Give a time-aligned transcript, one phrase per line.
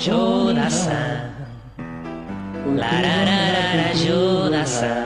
[0.00, 1.28] Joda-san.
[2.74, 3.92] Lararara.
[3.94, 5.04] Joda-san.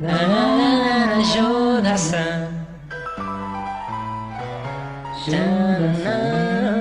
[0.00, 2.48] Lararara, Joda-san.
[5.26, 6.72] Joda-san.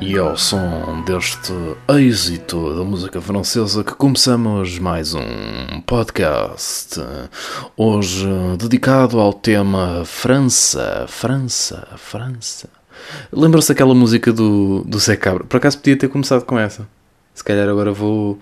[0.00, 1.54] E ao som deste
[1.88, 7.00] êxito da música francesa que começamos mais um podcast.
[7.74, 12.68] Hoje dedicado ao tema França, França, França.
[13.32, 15.44] Lembra-se daquela música do, do Zé Cabra?
[15.44, 16.86] Por acaso podia ter começado com essa.
[17.32, 18.38] Se calhar agora vou,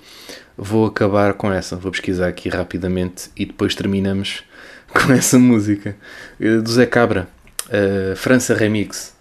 [0.58, 1.76] vou acabar com essa.
[1.76, 4.42] Vou pesquisar aqui rapidamente e depois terminamos
[4.92, 5.94] com essa música
[6.40, 7.28] eh, do Zé Cabra.
[7.70, 9.15] eh, França Remix.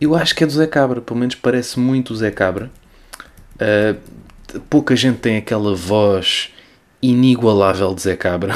[0.00, 2.70] Eu acho que é do Zé Cabra, pelo menos parece muito o Zé Cabra.
[3.54, 3.98] Uh,
[4.68, 6.50] pouca gente tem aquela voz
[7.00, 8.54] inigualável de Zé Cabra.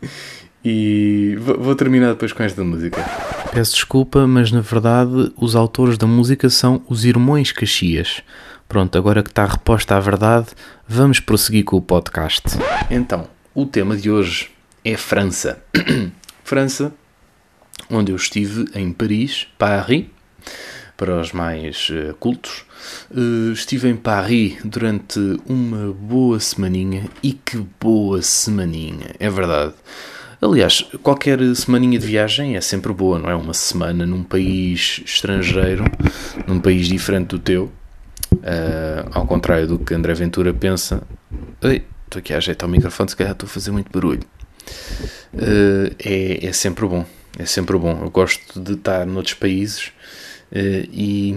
[0.64, 3.04] e vou, terminar depois com esta música.
[3.52, 8.22] Peço desculpa, mas na verdade os autores da música são os Irmãos Caxias.
[8.68, 10.48] Pronto, agora que está reposta a verdade,
[10.86, 12.42] vamos prosseguir com o podcast.
[12.88, 14.50] Então, o tema de hoje
[14.84, 15.60] é França.
[16.44, 16.92] França,
[17.90, 20.06] onde eu estive em Paris, Paris,
[21.00, 22.66] para os mais eh, cultos.
[23.10, 29.72] Eh, estive em Paris durante uma boa semaninha e que boa semaninha, é verdade.
[30.42, 33.34] Aliás, qualquer semaninha de viagem é sempre boa, não é?
[33.34, 35.84] Uma semana num país estrangeiro,
[36.46, 37.72] num país diferente do teu,
[38.42, 41.02] eh, ao contrário do que André Ventura pensa.
[41.62, 44.20] Ei, estou aqui a ajeitar o microfone, se calhar estou a fazer muito barulho.
[45.98, 47.06] É, é sempre bom,
[47.38, 47.98] é sempre bom.
[48.02, 49.92] Eu gosto de estar noutros países
[50.52, 51.34] e,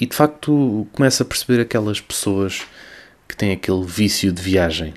[0.00, 2.62] e de facto começo a perceber aquelas pessoas
[3.28, 4.94] que têm aquele vício de viagem.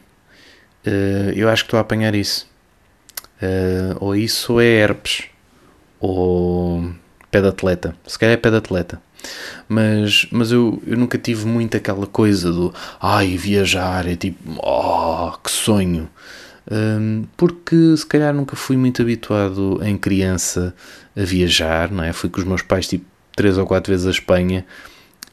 [0.86, 2.48] Eh, eu acho que estou a apanhar isso.
[3.42, 5.26] Eh, ou isso é herpes,
[6.00, 6.92] ou
[7.32, 7.96] pé de atleta.
[8.08, 9.02] Se calhar é pé de atleta.
[9.68, 15.32] Mas, mas eu, eu nunca tive muito aquela coisa do ai, viajar, é tipo, oh,
[15.44, 16.10] que sonho.
[16.72, 20.74] Hum, porque se calhar nunca fui muito habituado em criança
[21.16, 22.14] a viajar, não é?
[22.14, 23.06] Fui com os meus pais tipo
[23.40, 24.66] três ou quatro vezes a Espanha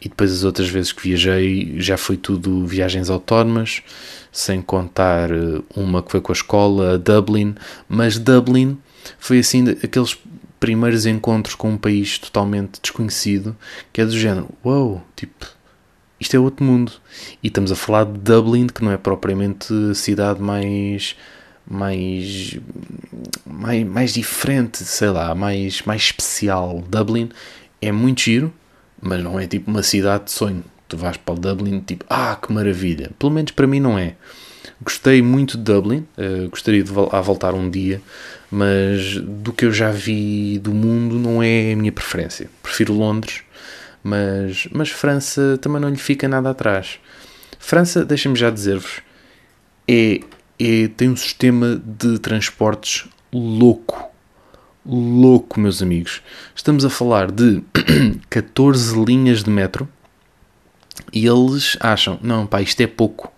[0.01, 3.83] e depois as outras vezes que viajei já foi tudo viagens autónomas,
[4.31, 7.57] sem contar eh, uma que foi com a escola, a Dublin,
[7.89, 8.79] mas Dublin
[9.19, 10.17] foi assim aqueles
[10.61, 13.57] primeiros encontros com um país totalmente desconhecido,
[13.93, 15.45] que é do género, uau, tipo,
[16.21, 16.93] isto é outro mundo.
[17.43, 21.17] E estamos a falar de Dublin, que não é propriamente a cidade mais
[21.69, 22.57] mais
[23.45, 26.85] mais, mais diferente, sei lá, mais, mais especial.
[26.89, 27.31] Dublin
[27.89, 28.53] é muito giro,
[29.01, 30.65] mas não é tipo uma cidade de sonho.
[30.89, 33.11] Tu vais para o Dublin, tipo, ah, que maravilha.
[33.19, 34.15] Pelo menos para mim não é.
[34.81, 38.01] Gostei muito de Dublin, eh, gostaria de vol- voltar um dia,
[38.51, 42.49] mas do que eu já vi do mundo não é a minha preferência.
[42.63, 43.43] Prefiro Londres,
[44.05, 46.99] mas, mas França também não lhe fica nada atrás.
[47.59, 49.01] França, deixem-me já dizer-vos,
[49.89, 50.21] é,
[50.59, 54.11] é, tem um sistema de transportes louco.
[54.89, 56.23] Louco, meus amigos.
[56.55, 57.61] Estamos a falar de
[58.31, 59.89] 14 linhas de metro
[61.13, 63.33] e eles acham, não, pá, isto é pouco.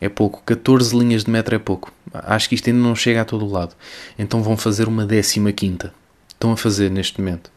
[0.00, 0.40] É pouco.
[0.46, 1.92] 14 linhas de metro é pouco.
[2.14, 3.74] Acho que isto ainda não chega a todo o lado.
[4.16, 5.92] Então vão fazer uma décima quinta.
[6.28, 7.50] Estão a fazer neste momento.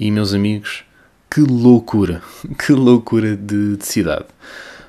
[0.00, 0.82] E, meus amigos,
[1.30, 2.22] que loucura.
[2.58, 4.24] Que loucura de, de cidade.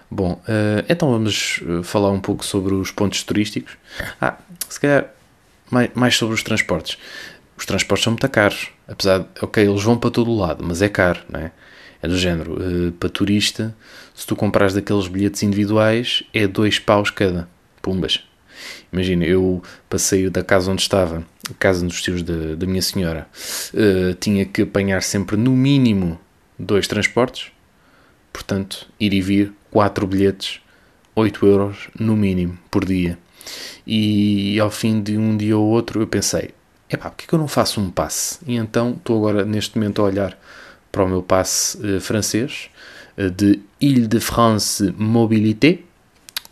[0.10, 3.74] Bom, eh, então vamos eh, falar um pouco sobre os pontos turísticos.
[4.22, 4.38] Ah,
[4.70, 5.15] se calhar
[5.70, 6.98] mais, mais sobre os transportes.
[7.58, 8.70] Os transportes são muito caros.
[8.88, 11.52] Apesar de, ok, eles vão para todo o lado, mas é caro, não é?
[12.02, 13.76] É do género, eh, para turista,
[14.14, 17.48] se tu comprares daqueles bilhetes individuais, é dois paus cada.
[17.82, 18.22] Pumbas.
[18.92, 23.28] Imagina, eu passei da casa onde estava, a casa dos tios da, da minha senhora,
[23.74, 26.20] eh, tinha que apanhar sempre no mínimo
[26.60, 27.52] dois transportes,
[28.32, 30.62] portanto, ir e vir, quatro bilhetes,
[31.16, 33.18] 8 euros no mínimo por dia.
[33.86, 36.52] E ao fim de um dia ou outro eu pensei,
[36.90, 38.40] epá, porquê que eu não faço um passe?
[38.48, 40.38] E então estou agora neste momento a olhar
[40.92, 42.70] para o meu passe eh, francês
[43.18, 45.80] eh, de Ile-de-France Mobilité,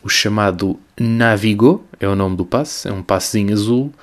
[0.04, 3.94] o chamado Navigo, é o nome do passe, é um passezinho azul,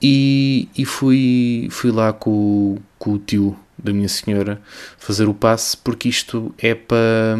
[0.00, 4.60] e, e fui, fui lá com, com o tio da minha senhora
[4.98, 7.36] fazer o passe, porque isto é para,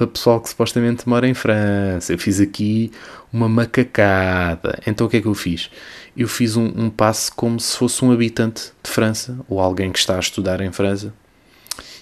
[0.00, 2.14] para pessoal que supostamente mora em França.
[2.14, 2.90] Eu fiz aqui
[3.30, 4.80] uma macacada.
[4.86, 5.70] Então o que é que eu fiz?
[6.16, 9.98] Eu fiz um, um passe como se fosse um habitante de França, ou alguém que
[9.98, 11.12] está a estudar em França,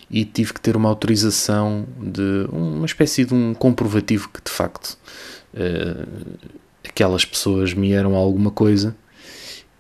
[0.09, 4.97] e tive que ter uma autorização de uma espécie de um comprovativo que de facto
[5.55, 6.39] uh,
[6.89, 8.97] aquelas pessoas me eram alguma coisa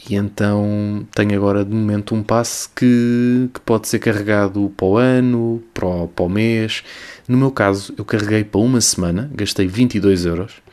[0.09, 4.97] e então tenho agora de momento um passe que, que pode ser carregado para o
[4.97, 6.83] ano, para o, para o mês.
[7.27, 10.69] No meu caso, eu carreguei para uma semana, gastei 22 euros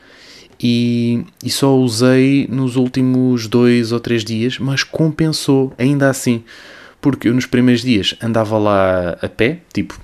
[0.60, 6.42] e, e só usei nos últimos dois ou três dias, mas compensou ainda assim,
[7.00, 10.00] porque eu nos primeiros dias andava lá a pé, tipo,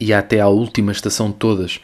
[0.00, 1.80] ia até à última estação de todas.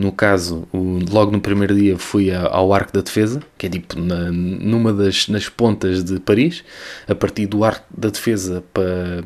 [0.00, 4.32] No caso, logo no primeiro dia fui ao Arco da Defesa, que é tipo na,
[4.32, 6.64] numa das nas pontas de Paris.
[7.06, 9.22] A partir do Arco da Defesa para,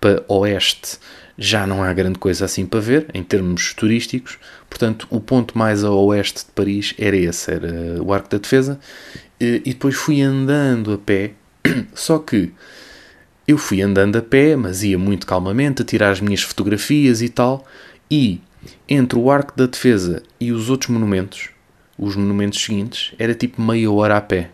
[0.00, 0.98] para oeste
[1.38, 4.36] já não há grande coisa assim para ver em termos turísticos.
[4.68, 8.80] Portanto, o ponto mais a oeste de Paris era esse, era o Arco da Defesa.
[9.38, 11.34] E, e depois fui andando a pé,
[11.94, 12.52] só que
[13.46, 17.28] eu fui andando a pé, mas ia muito calmamente a tirar as minhas fotografias e
[17.28, 17.64] tal.
[18.10, 18.40] E
[18.88, 21.50] entre o Arco da Defesa e os outros monumentos,
[21.98, 24.50] os monumentos seguintes, era tipo meia hora a pé.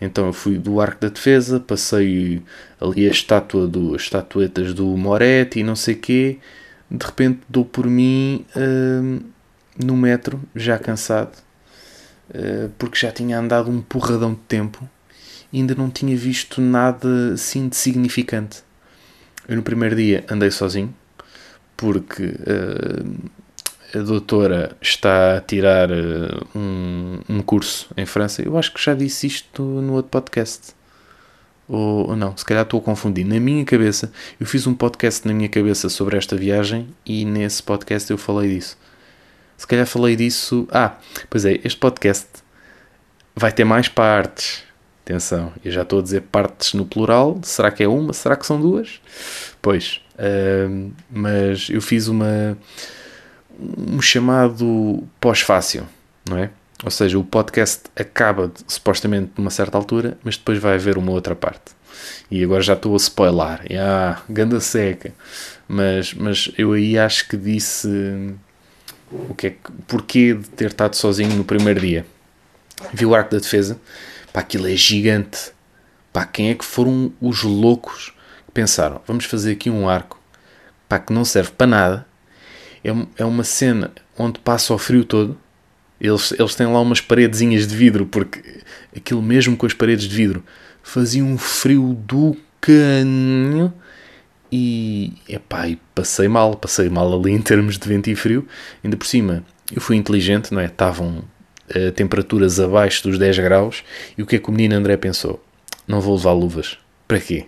[0.00, 2.42] Então eu fui do Arco da Defesa, passei
[2.80, 6.38] ali a estátua do, as estatuetas do Moretti e não sei quê.
[6.90, 9.22] De repente dou por mim uh,
[9.82, 11.36] no metro, já cansado,
[12.30, 14.88] uh, porque já tinha andado um porradão de tempo
[15.52, 18.62] e ainda não tinha visto nada assim de significante.
[19.48, 20.94] Eu no primeiro dia andei sozinho,
[21.80, 28.42] porque uh, a doutora está a tirar uh, um, um curso em França.
[28.42, 30.74] Eu acho que já disse isto no outro podcast.
[31.66, 33.24] Ou, não, se calhar estou a confundir.
[33.24, 37.62] Na minha cabeça, eu fiz um podcast na minha cabeça sobre esta viagem e nesse
[37.62, 38.76] podcast eu falei disso.
[39.56, 40.68] Se calhar falei disso.
[40.70, 40.98] Ah,
[41.30, 42.28] pois é, este podcast
[43.34, 44.64] vai ter mais partes.
[45.02, 47.40] Atenção, eu já estou a dizer partes no plural.
[47.42, 48.12] Será que é uma?
[48.12, 49.00] Será que são duas?
[49.62, 52.56] Pois, uh, mas eu fiz uma
[53.58, 55.86] um chamado pós-fácil,
[56.28, 56.50] não é?
[56.82, 61.12] Ou seja, o podcast acaba de, supostamente numa certa altura, mas depois vai haver uma
[61.12, 61.72] outra parte.
[62.30, 63.60] E agora já estou a spoiler.
[63.78, 65.12] Ah, ganda seca.
[65.68, 67.88] Mas, mas eu aí acho que disse
[69.10, 72.06] o que é que, porquê de ter estado sozinho no primeiro dia.
[72.94, 73.78] Vi o arco da defesa.
[74.32, 75.52] Pá, aquilo é gigante.
[76.12, 78.14] Pá, quem é que foram os loucos
[78.50, 80.20] pensaram, vamos fazer aqui um arco
[80.88, 82.10] pá, que não serve para nada
[82.84, 85.38] é, é uma cena onde passa o frio todo.
[86.00, 88.62] Eles, eles têm lá umas paredezinhas de vidro, porque
[88.96, 90.42] aquilo mesmo com as paredes de vidro
[90.82, 93.72] fazia um frio do canho.
[94.52, 98.46] E, epá, e passei mal, passei mal ali em termos de vento e frio.
[98.82, 100.66] Ainda por cima, eu fui inteligente, não é?
[100.66, 101.22] Estavam
[101.70, 103.84] uh, temperaturas abaixo dos 10 graus.
[104.16, 105.44] E o que é que o menino André pensou?
[105.86, 106.78] Não vou levar luvas.
[107.06, 107.46] Para quê?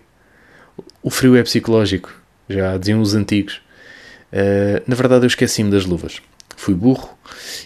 [1.02, 2.12] O frio é psicológico,
[2.48, 3.60] já diziam os antigos.
[4.32, 6.22] Uh, na verdade, eu esqueci-me das luvas.
[6.56, 7.10] Fui burro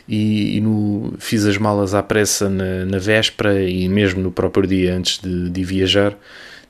[0.08, 4.66] e, e no, fiz as malas à pressa na, na, véspera e mesmo no próprio
[4.66, 6.16] dia antes de, de viajar.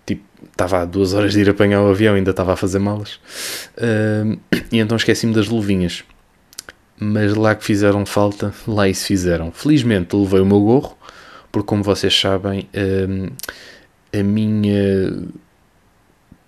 [0.04, 3.20] Tipo, estava há duas horas de ir apanhar o avião, ainda estava a fazer malas.
[3.76, 4.38] Uh,
[4.72, 6.04] e então esqueci-me das luvinhas.
[6.98, 9.52] Mas lá que fizeram falta, lá isso fizeram.
[9.52, 10.96] Felizmente levei o meu gorro,
[11.52, 13.32] porque como vocês sabem, uh,
[14.12, 15.12] a minha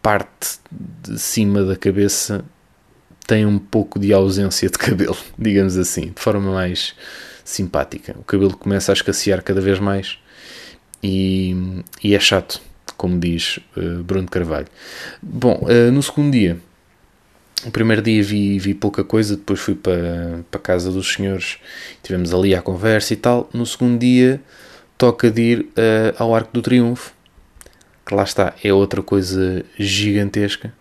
[0.08, 2.42] parte de cima da cabeça
[3.26, 6.94] tem um pouco de ausência de cabelo, digamos assim, de forma mais
[7.44, 8.16] simpática.
[8.18, 10.16] O cabelo começa a escassear cada vez mais
[11.02, 12.58] e, e é chato,
[12.96, 14.68] como diz uh, Bruno Carvalho.
[15.20, 16.56] Bom, uh, no segundo dia,
[17.66, 21.58] o primeiro dia vi, vi pouca coisa, depois fui para, para a casa dos senhores,
[22.02, 23.50] tivemos ali a conversa e tal.
[23.52, 24.40] No segundo dia,
[24.96, 27.12] toca de ir uh, ao Arco do Triunfo,
[28.08, 30.72] que lá está, é outra coisa gigantesca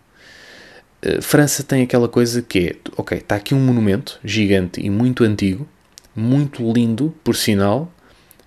[1.02, 5.24] eh, França tem aquela coisa que é, ok, está aqui um monumento gigante e muito
[5.24, 5.68] antigo,
[6.16, 7.92] muito lindo, por sinal,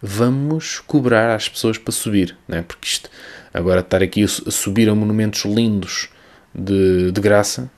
[0.02, 2.62] vamos cobrar às pessoas para subir, né?
[2.62, 3.10] porque isto,
[3.54, 6.08] agora estar aqui a subir a monumentos lindos
[6.54, 7.70] de, de graça,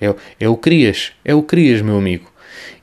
[0.00, 2.32] é, é o querias, é o querias, meu amigo.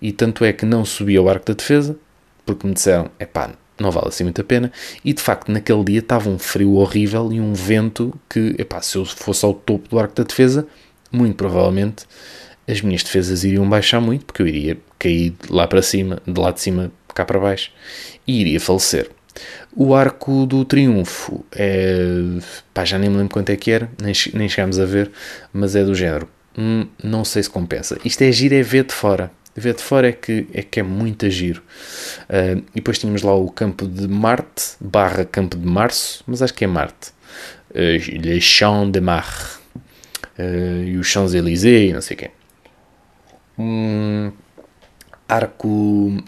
[0.02, 1.98] E tanto é que não subi ao Arco da Defesa,
[2.46, 3.52] porque me disseram, é pá,
[3.82, 4.72] não vale assim muito a pena.
[5.04, 8.98] E de facto, naquele dia estava um frio horrível e um vento que, epá, se
[8.98, 10.68] eu fosse ao topo do Arco da Defesa,
[11.12, 12.06] muito provavelmente
[12.68, 16.52] as minhas defesas iriam baixar muito, porque eu iria cair lá para cima, de lá
[16.52, 17.72] de cima cá para baixo,
[18.26, 19.10] e iria falecer.
[19.76, 22.06] O arco do triunfo é.
[22.74, 25.12] pá, já nem me lembro quanto é que era, nem, nem chegámos a ver,
[25.54, 26.28] mas é do género.
[26.58, 27.98] Hum, não sei se compensa.
[28.04, 29.32] Isto é giro, é ver de fora.
[29.56, 31.62] Ver de fora é que é, que é muito giro.
[32.30, 36.54] Uh, e depois tínhamos lá o campo de Marte, barra campo de Março, mas acho
[36.54, 37.12] que é Marte.
[37.72, 39.60] Uh, Le Champ de Mars
[40.40, 42.32] uh, e os Champs-Élysées não sei o quê.
[43.58, 44.32] Um,
[45.28, 46.24] arco,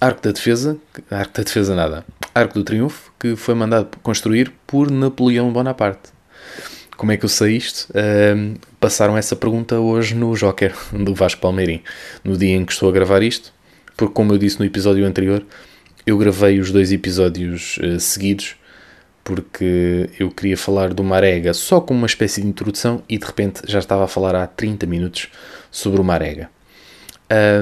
[0.00, 0.78] arco da Defesa,
[1.10, 6.17] Arco da Defesa nada, Arco do Triunfo, que foi mandado construir por Napoleão Bonaparte.
[6.98, 7.86] Como é que eu sei isto?
[8.80, 11.80] Passaram essa pergunta hoje no Joker do Vasco Palmeirim,
[12.24, 13.54] no dia em que estou a gravar isto,
[13.96, 15.46] porque, como eu disse no episódio anterior,
[16.04, 18.56] eu gravei os dois episódios uh, seguidos
[19.22, 23.60] porque eu queria falar do Marega só como uma espécie de introdução e de repente
[23.66, 25.28] já estava a falar há 30 minutos
[25.70, 26.50] sobre o Marega.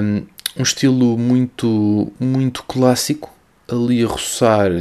[0.01, 0.25] Um,
[0.57, 3.29] um estilo muito, muito clássico,
[3.67, 4.71] ali a roçar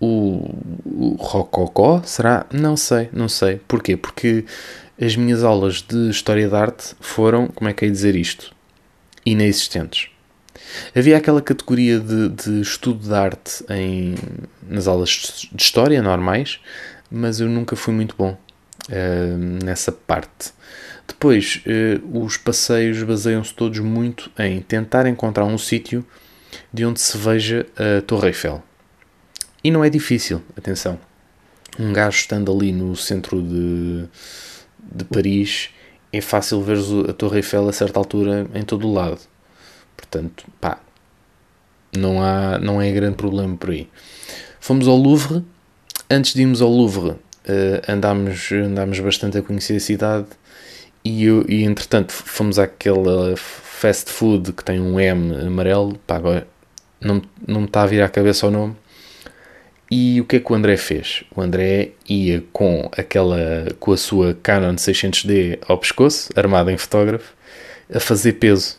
[0.00, 0.54] o,
[0.84, 2.46] o rococó, será?
[2.50, 3.60] Não sei, não sei.
[3.68, 3.96] Porquê?
[3.96, 4.44] Porque
[5.00, 8.54] as minhas aulas de História de Arte foram, como é que é dizer isto?
[9.24, 10.08] Inexistentes.
[10.96, 14.14] Havia aquela categoria de, de estudo de arte em,
[14.62, 16.60] nas aulas de história normais,
[17.10, 18.36] mas eu nunca fui muito bom
[18.88, 20.52] uh, nessa parte.
[21.06, 26.04] Depois, uh, os passeios baseiam-se todos muito em tentar encontrar um sítio
[26.72, 28.62] de onde se veja a Torre Eiffel.
[29.62, 30.98] E não é difícil, atenção.
[31.78, 34.04] Um gajo estando ali no centro de,
[34.78, 35.70] de Paris,
[36.12, 39.20] é fácil ver a Torre Eiffel a certa altura em todo o lado.
[39.96, 40.80] Portanto, pá,
[41.96, 43.88] não, há, não é grande problema por aí.
[44.58, 45.44] Fomos ao Louvre.
[46.08, 47.18] Antes de irmos ao Louvre, uh,
[47.88, 50.26] andámos, andámos bastante a conhecer a cidade
[51.04, 55.96] e, eu, e entretanto fomos àquela fast food que tem um M amarelo.
[56.06, 56.48] Pá, agora
[57.00, 58.76] não, não me está a vir à cabeça o nome.
[59.90, 61.24] E o que é que o André fez?
[61.34, 67.34] O André ia com aquela com a sua Canon 600D ao pescoço, armado em fotógrafo,
[67.92, 68.78] a fazer peso.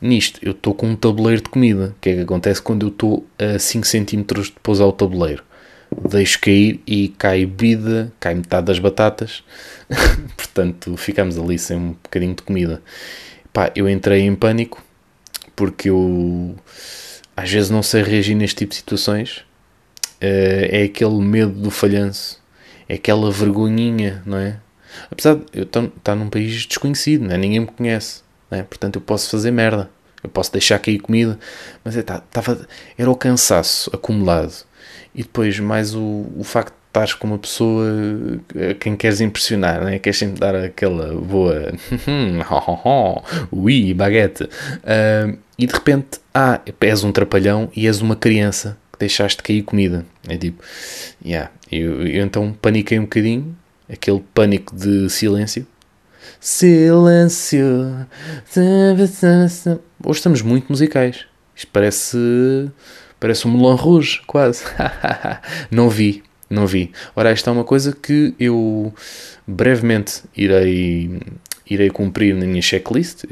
[0.00, 1.94] Nisto, eu estou com um tabuleiro de comida.
[1.94, 5.44] O que é que acontece quando eu estou a 5 cm de pousar o tabuleiro?
[6.08, 9.44] Deixo cair e cai bebida, cai metade das batatas.
[10.38, 12.82] Portanto, ficamos ali sem um bocadinho de comida.
[13.52, 14.82] Pá, eu entrei em pânico
[15.54, 16.56] porque eu
[17.36, 19.44] às vezes não sei reagir neste tipo de situações.
[20.22, 22.40] Uh, é aquele medo do falhanço,
[22.88, 24.58] é aquela vergonhinha, não é?
[25.10, 27.38] Apesar de eu estar num país desconhecido, não é?
[27.38, 28.64] ninguém me conhece né?
[28.64, 29.88] portanto eu posso fazer merda,
[30.22, 31.38] eu posso deixar cair comida,
[31.84, 32.66] mas é, tá, tava,
[32.98, 34.52] era o cansaço acumulado
[35.14, 37.86] e depois mais o, o facto de estares com uma pessoa
[38.70, 39.98] a quem queres impressionar, né?
[39.98, 41.72] queres sempre dar aquela boa
[43.52, 49.42] ui, baguete, uh, e de repente, ah, és um trapalhão e és uma criança deixaste
[49.42, 50.06] cair comida.
[50.28, 50.62] É tipo,
[51.24, 51.50] yeah.
[51.72, 53.56] eu, eu então paniquei um bocadinho,
[53.88, 55.66] aquele pânico de silêncio,
[56.40, 58.06] Silêncio.
[60.04, 61.26] Hoje estamos muito musicais.
[61.54, 62.70] Isto parece.
[63.18, 64.64] Parece um Moulin Rouge, quase.
[65.70, 66.90] não vi, não vi.
[67.14, 68.94] Ora, esta é uma coisa que eu
[69.46, 71.20] brevemente irei,
[71.68, 73.24] irei cumprir na minha checklist.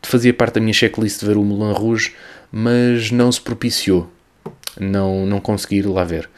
[0.00, 2.14] Fazia parte da minha checklist ver o Moulin Rouge,
[2.52, 4.08] mas não se propiciou.
[4.80, 6.28] Não, não consegui ir lá ver.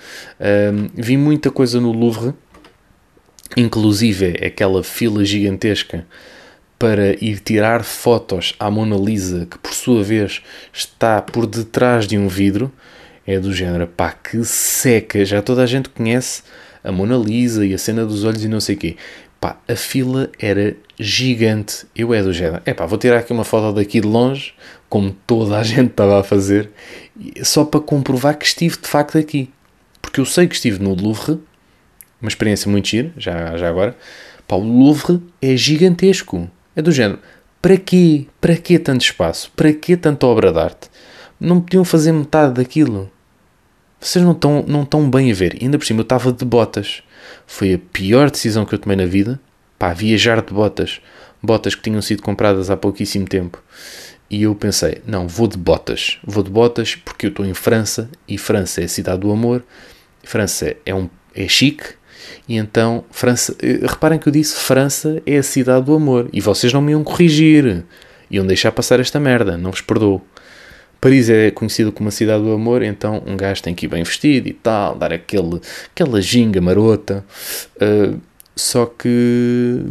[0.40, 2.34] Um, vi muita coisa no Louvre
[3.56, 6.06] inclusive aquela fila gigantesca
[6.78, 12.18] para ir tirar fotos à Mona Lisa, que por sua vez está por detrás de
[12.18, 12.70] um vidro,
[13.26, 16.42] é do género, pá, que seca, já toda a gente conhece
[16.82, 18.96] a Mona Lisa e a cena dos olhos e não sei o quê.
[19.40, 23.44] Pá, a fila era gigante, eu é do género, é pá, vou tirar aqui uma
[23.44, 24.52] foto daqui de longe,
[24.88, 26.70] como toda a gente estava a fazer,
[27.42, 29.50] só para comprovar que estive de facto aqui.
[30.00, 31.40] Porque eu sei que estive no Louvre,
[32.20, 33.96] uma experiência muito gira, já, já agora.
[34.46, 36.50] Pá, o Louvre é gigantesco.
[36.76, 37.18] É do género.
[37.60, 38.26] Para quê?
[38.40, 39.50] Para quê tanto espaço?
[39.56, 40.90] Para quê tanta obra de arte?
[41.40, 43.10] Não podiam fazer metade daquilo.
[44.00, 45.56] Vocês não estão, não estão bem a ver.
[45.62, 47.02] Ainda por cima eu estava de botas.
[47.46, 49.40] Foi a pior decisão que eu tomei na vida.
[49.78, 51.00] Pá, viajar de botas.
[51.42, 53.62] Botas que tinham sido compradas há pouquíssimo tempo.
[54.30, 56.18] E eu pensei, não, vou de botas.
[56.24, 59.62] Vou de botas porque eu estou em França e França é a cidade do amor.
[60.22, 61.94] França é, um, é chique,
[62.48, 66.28] e então, França, eh, reparem que eu disse França é a cidade do amor.
[66.32, 67.84] E vocês não me iam corrigir.
[68.30, 70.22] Iam deixar passar esta merda, não vos perdoo.
[71.00, 74.02] Paris é conhecido como a cidade do amor, então um gajo tem que ir bem
[74.02, 75.60] vestido e tal, dar aquele,
[75.94, 77.22] aquela ginga marota.
[77.76, 78.18] Uh,
[78.56, 79.82] só que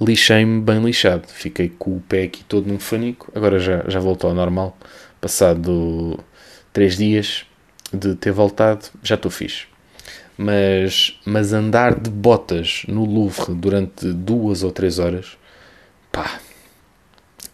[0.00, 1.26] lixei-me bem lixado.
[1.28, 3.30] Fiquei com o pé aqui todo num fanico.
[3.34, 4.76] Agora já, já voltou ao normal.
[5.20, 6.18] Passado
[6.72, 7.44] três dias
[7.92, 9.70] de ter voltado, já estou fixe
[10.40, 15.36] mas, mas andar de botas no Louvre durante duas ou três horas,
[16.10, 16.40] pá,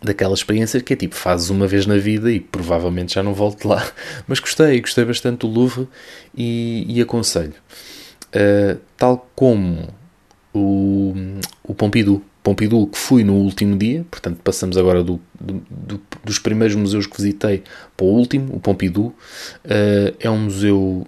[0.00, 3.66] daquela experiência que é tipo, fazes uma vez na vida e provavelmente já não volto
[3.66, 3.84] lá.
[4.28, 5.88] Mas gostei, gostei bastante do Louvre
[6.32, 7.54] e, e aconselho.
[8.28, 9.88] Uh, tal como
[10.54, 11.12] o,
[11.64, 12.22] o Pompidou.
[12.46, 17.04] Pompidou, que fui no último dia, portanto passamos agora do, do, do, dos primeiros museus
[17.04, 17.64] que visitei
[17.96, 19.06] para o último, o Pompidou.
[19.64, 21.04] Uh, é um museu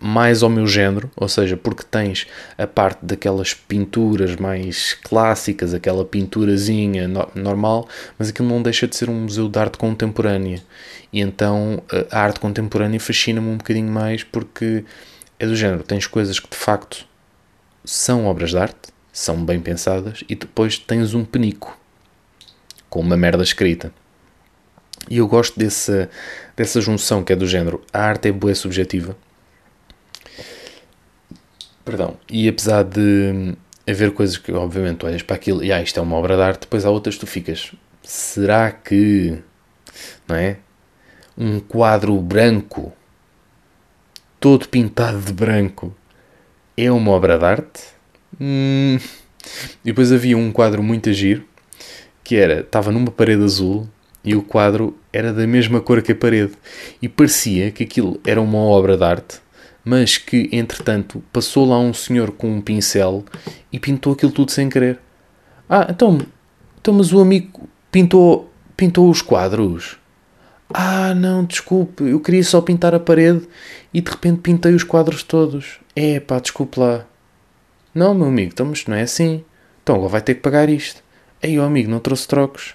[0.00, 2.26] mais ao meu género, ou seja, porque tens
[2.58, 8.96] a parte daquelas pinturas mais clássicas, aquela pinturazinha no normal, mas aquilo não deixa de
[8.96, 10.64] ser um museu de arte contemporânea.
[11.12, 14.84] E então a arte contemporânea fascina-me um bocadinho mais porque
[15.38, 17.06] é do género, tens coisas que de facto
[17.84, 21.78] são obras de arte, são bem pensadas, e depois tens um penico
[22.88, 23.92] com uma merda escrita.
[25.10, 26.08] E eu gosto dessa,
[26.56, 29.16] dessa junção que é do género, a arte é boa subjetiva,
[31.84, 32.16] Perdão.
[32.30, 33.56] E apesar de
[33.88, 36.60] haver coisas que, obviamente, olhas para aquilo e ah, isto é uma obra de arte,
[36.60, 37.72] depois há outras tu ficas.
[38.02, 39.38] Será que.
[40.28, 40.58] Não é?
[41.36, 42.92] Um quadro branco,
[44.38, 45.94] todo pintado de branco,
[46.76, 47.82] é uma obra de arte?
[48.44, 48.98] Hum.
[49.84, 51.44] E depois havia um quadro muito agir
[52.24, 53.88] que era, estava numa parede azul
[54.24, 56.52] e o quadro era da mesma cor que a parede
[57.00, 59.40] e parecia que aquilo era uma obra de arte
[59.84, 63.24] mas que, entretanto, passou lá um senhor com um pincel
[63.72, 64.98] e pintou aquilo tudo sem querer.
[65.68, 66.20] Ah, então,
[66.80, 69.98] então mas o amigo pintou, pintou os quadros?
[70.72, 73.42] Ah, não, desculpe, eu queria só pintar a parede
[73.92, 75.80] e de repente pintei os quadros todos.
[75.94, 77.04] É pá, desculpe lá.
[77.94, 79.44] Não, meu amigo, então, mas não é assim.
[79.82, 81.02] Então agora vai ter que pagar isto.
[81.42, 82.74] Ei, ó amigo, não trouxe trocos.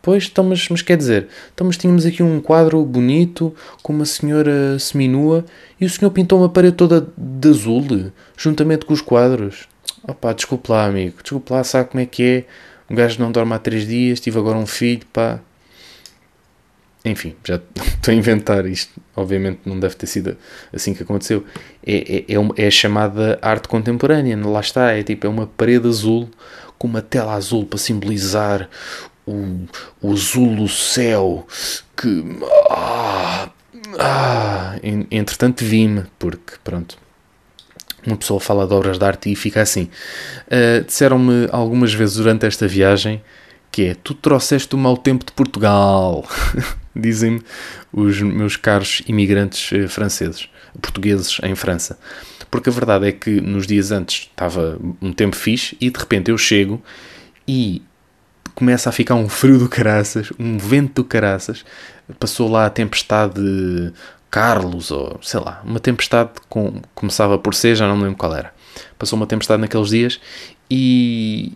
[0.00, 4.04] Pois, então, mas, mas quer dizer, então, mas tínhamos aqui um quadro bonito com uma
[4.04, 5.46] senhora seminua
[5.80, 9.66] e o senhor pintou uma parede toda de azul, juntamente com os quadros.
[10.06, 12.44] Opá, desculpe lá, amigo, desculpe lá, sabe como é que é?
[12.90, 15.40] Um gajo não dorme há três dias, tive agora um filho, pá.
[17.04, 19.00] Enfim, já estou a inventar isto.
[19.14, 20.36] Obviamente não deve ter sido
[20.72, 21.44] assim que aconteceu.
[21.86, 25.86] É, é, é, é a chamada arte contemporânea, lá está, é tipo, é uma parede
[25.88, 26.28] azul
[26.78, 28.68] com uma tela azul para simbolizar
[29.26, 29.66] o,
[30.00, 31.46] o azul do céu
[31.96, 32.24] que.
[32.70, 33.50] Ah,
[33.98, 34.76] ah,
[35.10, 36.98] entretanto vi-me, porque pronto.
[38.06, 39.88] Uma pessoa fala de obras de arte e fica assim.
[40.46, 43.22] Uh, Disseram-me algumas vezes durante esta viagem
[43.74, 46.24] que é: Tu trouxeste o mau tempo de Portugal.
[46.94, 47.42] Dizem-me
[47.92, 50.48] os meus caros imigrantes eh, franceses,
[50.80, 51.98] portugueses em França.
[52.48, 56.30] Porque a verdade é que nos dias antes estava um tempo fixe e de repente
[56.30, 56.80] eu chego
[57.48, 57.82] e
[58.54, 61.64] começa a ficar um frio do caraças, um vento do caraças.
[62.20, 63.42] Passou lá a tempestade
[64.30, 68.36] Carlos, ou sei lá, uma tempestade com, começava por C, já não me lembro qual
[68.36, 68.54] era.
[68.96, 70.20] Passou uma tempestade naqueles dias
[70.70, 71.54] e,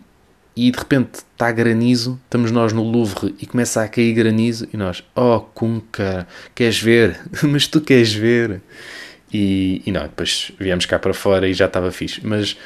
[0.67, 4.75] e de repente está granizo, estamos nós no Louvre e começa a cair granizo e
[4.75, 7.17] nós, oh, cunca, queres ver?
[7.43, 8.61] Mas tu queres ver?
[9.31, 12.19] E, e não, depois viemos cá para fora e já estava fixe.
[12.25, 12.57] Mas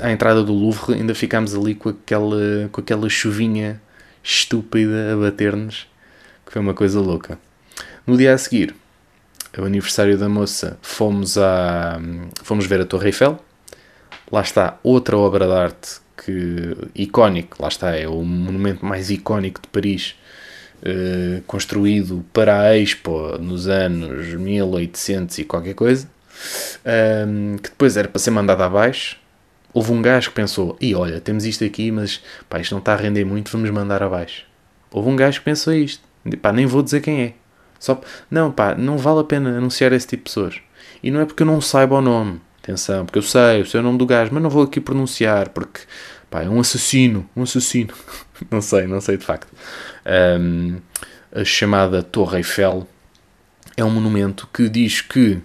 [0.00, 3.78] à entrada do Louvre ainda ficámos ali com aquela, com aquela chuvinha
[4.24, 5.86] estúpida a bater-nos,
[6.46, 7.38] que foi uma coisa louca.
[8.06, 8.74] No dia a seguir,
[9.58, 12.00] o aniversário da moça, fomos, a,
[12.42, 13.38] fomos ver a Torre Eiffel.
[14.30, 19.60] Lá está outra obra de arte que icónico, lá está, é o monumento mais icónico
[19.60, 20.14] de Paris,
[20.84, 26.08] eh, construído para a Expo nos anos 1800 e qualquer coisa,
[27.26, 29.16] um, que depois era para ser mandado abaixo,
[29.72, 32.94] houve um gajo que pensou: e olha, temos isto aqui, mas pá, isto não está
[32.94, 34.44] a render muito, vamos mandar abaixo.
[34.90, 36.02] Houve um gajo que pensou isto.
[36.40, 37.34] Pá, nem vou dizer quem é.
[37.78, 40.60] Só, não, pá, não vale a pena anunciar esse tipo de pessoas.
[41.02, 42.40] E não é porque eu não saiba o nome.
[42.62, 45.48] Atenção, porque eu sei, eu sei o nome do gajo, mas não vou aqui pronunciar
[45.48, 45.80] porque
[46.30, 47.92] pá, é um assassino, um assassino.
[48.48, 49.52] não sei, não sei de facto.
[50.40, 50.76] Um,
[51.32, 52.86] a chamada Torre Eiffel
[53.76, 55.40] é um monumento que diz que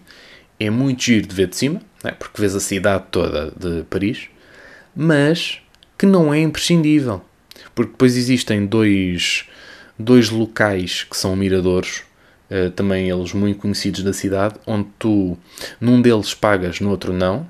[0.60, 2.12] é muito giro de ver de cima, é?
[2.12, 4.28] porque vês a cidade toda de Paris,
[4.96, 5.60] mas
[5.98, 7.24] que não é imprescindível.
[7.74, 9.46] Porque depois existem dois,
[9.98, 12.04] dois locais que são miradores,
[12.52, 15.38] uh, também eles muito conhecidos da cidade, onde tu,
[15.80, 17.48] num deles pagas, no outro não,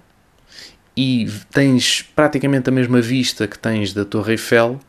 [0.95, 4.79] e tens praticamente a mesma vista que tens da Torre Eiffel,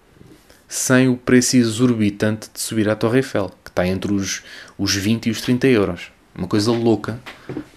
[0.66, 4.42] sem o preço exorbitante de subir à Torre Eiffel, que está entre os,
[4.78, 6.12] os 20 e os 30 euros.
[6.34, 7.18] Uma coisa louca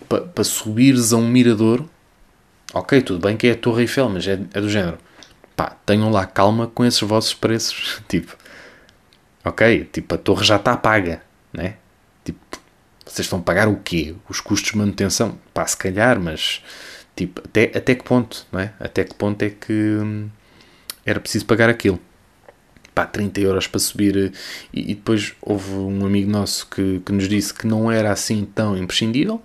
[0.08, 1.86] para pa subires a um mirador,
[2.74, 4.98] ok, tudo bem que é a Torre Eiffel, mas é, é do género.
[5.56, 8.02] Pá, tenham lá calma com esses vossos preços.
[8.08, 8.36] tipo,
[9.44, 11.76] ok, tipo, a torre já está paga, né?
[13.12, 14.16] Vocês a pagar o quê?
[14.30, 15.38] Os custos de manutenção?
[15.54, 16.62] Pá, se calhar, mas
[17.14, 18.74] tipo, até, até que ponto, não é?
[18.80, 20.30] Até que ponto é que hum,
[21.06, 22.00] era preciso pagar aquilo?
[22.96, 24.34] Pá, 30 euros para subir.
[24.74, 28.46] E, e, depois houve um amigo nosso que, que nos disse que não era assim
[28.46, 29.42] tão imprescindível,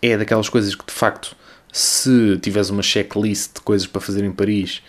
[0.00, 1.36] é daquelas coisas que de facto
[1.70, 4.82] Se tiveres uma checklist de coisas para fazer em Paris,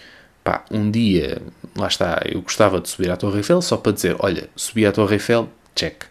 [0.45, 1.41] pá, um dia,
[1.75, 4.93] lá está, eu gostava de subir à Torre Eiffel só para dizer, olha, subi à
[4.93, 6.05] Torre Eiffel, check.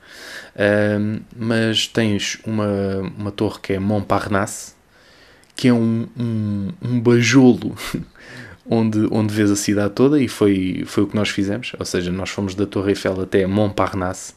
[0.58, 4.74] Um, mas tens uma, uma torre que é Montparnasse,
[5.54, 7.76] que é um, um, um bajolo
[8.68, 12.10] onde, onde vês a cidade toda e foi, foi o que nós fizemos, ou seja,
[12.10, 14.34] nós fomos da Torre Eiffel até Montparnasse,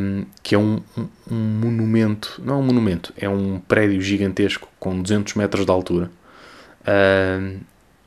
[0.00, 4.68] um, que é um, um, um, monumento, não é um monumento, é um prédio gigantesco
[4.78, 6.10] com 200 metros de altura,
[7.40, 7.60] um,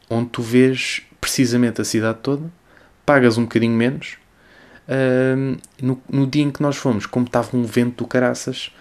[0.10, 2.52] onde tu vês precisamente a cidade toda,
[3.06, 4.18] pagas um bocadinho menos.
[5.82, 8.72] No, no dia em que nós fomos, como estava um vento do caraças,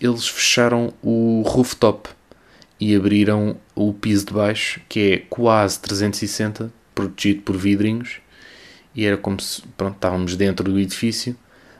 [0.00, 2.08] eles fecharam o rooftop
[2.80, 8.20] e abriram o piso de baixo, que é quase 360, protegido por vidrinhos,
[8.94, 11.36] e era como se pronto, estávamos dentro do edifício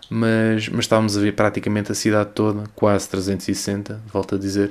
[0.09, 4.71] mas, mas estávamos a ver praticamente a cidade toda, quase 360, volto a dizer,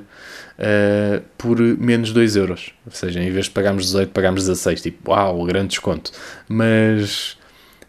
[0.58, 2.72] uh, por menos 2 euros.
[2.86, 4.80] Ou seja, em vez de pagarmos 18, pagámos 16.
[4.80, 6.12] Tipo, uau, grande desconto.
[6.48, 7.36] Mas,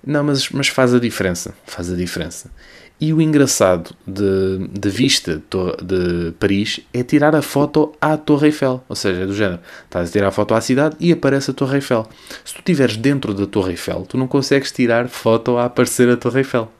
[0.06, 1.56] não, mas, mas faz a diferença.
[1.66, 2.52] Faz a diferença.
[3.00, 5.42] E o engraçado de, de vista
[5.84, 8.82] de Paris é tirar a foto à Torre Eiffel.
[8.88, 11.54] Ou seja, é do género, estás a tirar a foto à cidade e aparece a
[11.54, 12.08] Torre Eiffel.
[12.46, 16.16] Se tu estiveres dentro da Torre Eiffel, tu não consegues tirar foto a aparecer a
[16.16, 16.72] Torre Eiffel.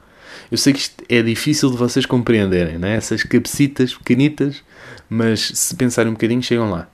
[0.50, 2.94] Eu sei que isto é difícil de vocês compreenderem, né?
[2.94, 4.62] essas cabecitas pequenitas,
[5.08, 6.88] mas se pensarem um bocadinho, chegam lá.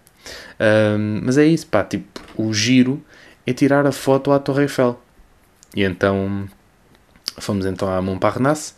[0.58, 3.02] Um, mas é isso, pá, tipo, o giro
[3.46, 5.01] é tirar a foto à Torre Eiffel.
[5.74, 6.48] E então
[7.38, 8.74] fomos então à Montparnasse,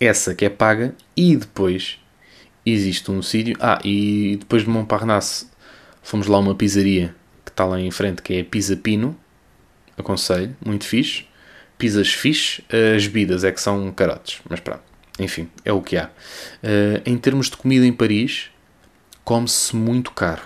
[0.00, 1.98] essa que é paga, e depois
[2.64, 3.56] existe um sítio.
[3.60, 5.46] Ah, e depois de Montparnasse
[6.02, 9.16] fomos lá a uma pizzaria que está lá em frente, que é Pizza Pino,
[9.96, 11.26] aconselho, muito fixe
[11.78, 12.64] pizzas fixe,
[12.96, 14.82] as bebidas é que são carotes, mas pronto,
[15.18, 16.06] enfim, é o que há.
[16.06, 18.50] Uh, em termos de comida em Paris,
[19.24, 20.42] come-se muito caro,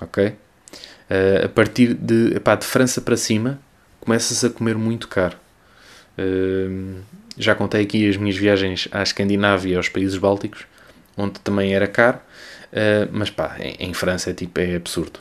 [0.00, 0.28] ok?
[0.28, 3.60] Uh, a partir de, epá, de França para cima,
[4.02, 5.36] começa-se a comer muito caro.
[6.18, 7.00] Uh,
[7.38, 10.66] já contei aqui as minhas viagens à Escandinávia e aos países bálticos,
[11.16, 12.18] onde também era caro,
[13.10, 15.20] mas pá, em, em França é tipo, é absurdo.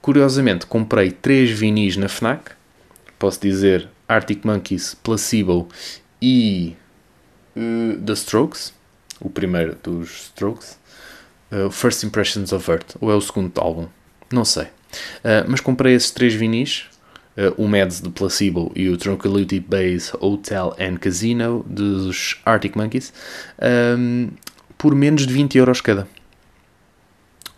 [0.00, 2.52] Curiosamente, comprei três vinis na FNAC,
[3.18, 5.68] posso dizer Arctic Monkeys, Placebo
[6.20, 6.74] e
[7.54, 8.72] uh, The Strokes,
[9.20, 10.78] o primeiro dos Strokes,
[11.52, 13.88] uh, First Impressions of Earth, ou é o segundo álbum,
[14.32, 14.64] não sei.
[14.64, 16.99] Uh, mas comprei esses três vinis, uh,
[17.56, 23.12] o Mads de Placebo e o Tranquility Base Hotel and Casino dos Arctic Monkeys,
[23.58, 24.28] um, ehm,
[24.76, 26.08] por menos de 20 euros cada.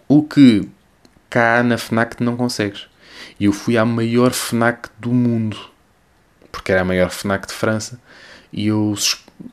[0.06, 0.68] O que
[1.30, 2.86] cá na FNAC não consegues.
[3.40, 5.72] E eu fui à maior FNAC do mundo
[6.52, 7.98] porque era a maior FNAC de França,
[8.52, 8.94] e eu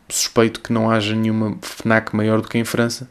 [0.09, 3.09] suspeito que não haja nenhuma FNAC maior do que em França,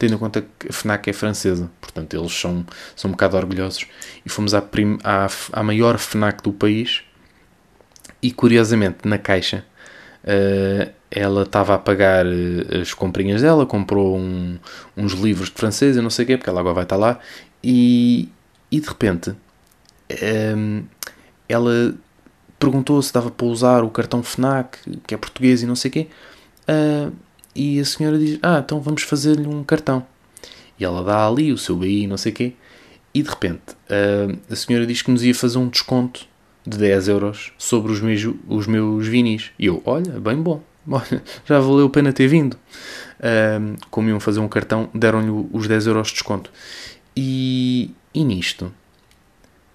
[0.00, 2.64] tendo em conta que a FNAC é francesa, portanto eles são,
[2.96, 3.86] são um bocado orgulhosos,
[4.24, 7.02] e fomos à, prim, à, à maior FNAC do país,
[8.22, 9.62] e curiosamente na caixa
[10.24, 14.58] uh, ela estava a pagar uh, as comprinhas dela, comprou um,
[14.96, 17.18] uns livros de francês, eu não sei o quê, porque ela agora vai estar lá,
[17.62, 18.30] e,
[18.72, 19.36] e de repente um,
[20.08, 20.82] ehm,
[21.46, 21.94] ela
[22.58, 25.92] perguntou se dava para usar o cartão FNAC, que é português e não sei o
[25.92, 26.08] quê.
[26.66, 27.12] Uh,
[27.54, 30.06] e a senhora diz: Ah, então vamos fazer-lhe um cartão.
[30.78, 32.52] E ela dá ali o seu BI, não sei o quê.
[33.12, 36.26] E de repente uh, a senhora diz que nos ia fazer um desconto
[36.66, 39.50] de 10 euros sobre os meus, os meus vinis.
[39.58, 40.62] E eu: Olha, bem bom.
[41.44, 42.54] Já valeu a pena ter vindo.
[42.54, 46.50] Uh, como iam fazer um cartão, deram-lhe os 10 euros de desconto.
[47.14, 48.72] E, e nisto,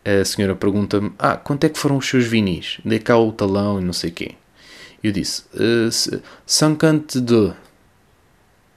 [0.03, 2.79] a senhora pergunta-me: Ah, quanto é que foram os seus vinis?
[2.85, 4.35] Dê cá o talão e não sei o quê.
[5.03, 7.64] Eu disse: uh, 52.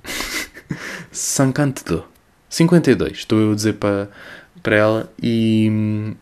[1.12, 2.04] 52.
[2.48, 3.18] 52.
[3.18, 4.08] Estou eu a dizer para,
[4.62, 6.14] para ela e,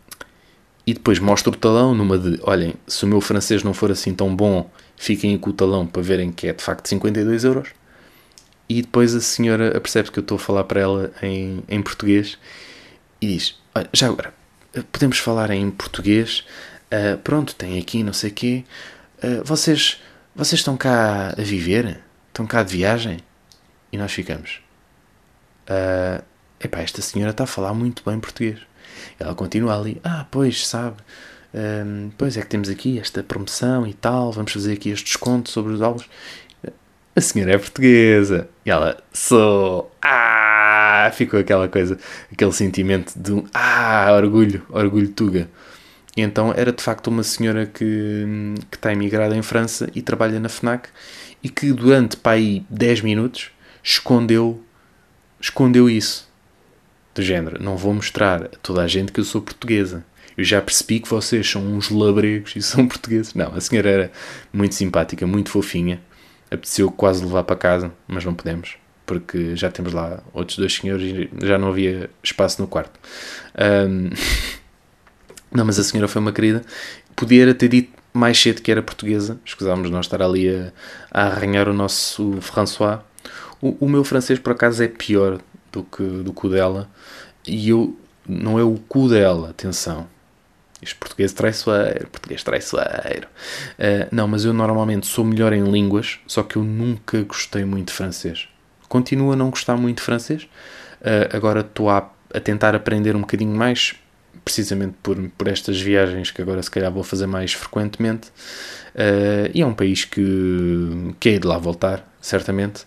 [0.87, 4.15] e depois mostro o talão numa de: Olhem, se o meu francês não for assim
[4.15, 7.69] tão bom, fiquem com o talão para verem que é de facto 52 euros.
[8.69, 12.37] E depois a senhora percebe que eu estou a falar para ela em, em português
[13.21, 13.57] e diz:
[13.93, 14.35] Já agora,
[14.93, 16.45] podemos falar em português.
[16.87, 18.65] Uh, pronto, tem aqui não sei o quê.
[19.23, 20.01] Uh, vocês,
[20.35, 22.01] vocês estão cá a viver?
[22.29, 23.19] Estão cá de viagem?
[23.93, 24.61] E nós ficamos.
[25.69, 26.23] Uh,
[26.61, 28.61] epá, esta senhora está a falar muito bem português.
[29.19, 30.01] Ela continua ali.
[30.05, 30.97] Ah, pois, sabe.
[31.55, 34.33] Um, pois é que temos aqui esta promoção e tal.
[34.33, 36.09] Vamos fazer aqui este desconto sobre os álbuns.
[37.15, 38.49] A senhora é portuguesa.
[38.65, 39.91] E ela, sou.
[40.03, 40.47] Ah!
[41.07, 41.99] ah, ficou aquela coisa,
[42.33, 45.49] aquele sentimento de um, ah, orgulho, orgulho tuga.
[46.17, 48.25] E então era de facto uma senhora que,
[48.71, 50.89] que está emigrada em França e trabalha na FNAC
[51.43, 53.51] e que durante para aí 10 minutos
[53.87, 54.61] escondeu,
[55.41, 56.27] escondeu isso.
[57.15, 60.05] Do género, não vou mostrar a toda a gente que eu sou portuguesa.
[60.37, 63.33] Eu já percebi que vocês são uns labregos e são portugueses.
[63.33, 64.13] Não, a senhora era
[64.53, 66.01] muito simpática, muito fofinha.
[66.51, 68.77] Apeteceu quase levar para casa, mas não podemos.
[69.07, 72.99] Porque já temos lá outros dois senhores e já não havia espaço no quarto.
[73.57, 74.11] Um...
[75.49, 76.61] Não, mas a senhora foi uma querida.
[77.15, 79.39] Podia ter dito mais cedo que era portuguesa.
[79.43, 80.73] Escusámos nós estar ali a,
[81.11, 82.99] a arranhar o nosso François.
[83.61, 85.41] O, o, meu francês, por acaso, é pior
[85.73, 86.89] do que, do que o dela.
[87.47, 87.97] E eu...
[88.29, 90.09] Não é o cu dela, atenção.
[90.83, 93.29] Isto português traiçoeiro, português traiçoeiro.
[93.79, 97.89] Uh, não, mas eu normalmente sou melhor em línguas, só que eu nunca gostei muito
[97.89, 98.49] de francês.
[98.89, 100.43] Continuo a não gostar muito de francês.
[101.01, 103.95] Uh, agora estou a, a tentar aprender um bocadinho mais
[104.45, 108.29] precisamente por, por estas viagens que agora se calhar vou fazer mais frequentemente.
[108.95, 112.85] Uh, e é um país que, que é de lá voltar, certamente.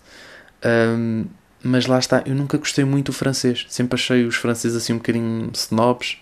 [0.64, 1.28] Uh,
[1.62, 3.66] mas lá está, eu nunca gostei muito do francês.
[3.68, 6.18] Sempre achei os franceses assim um bocadinho snobs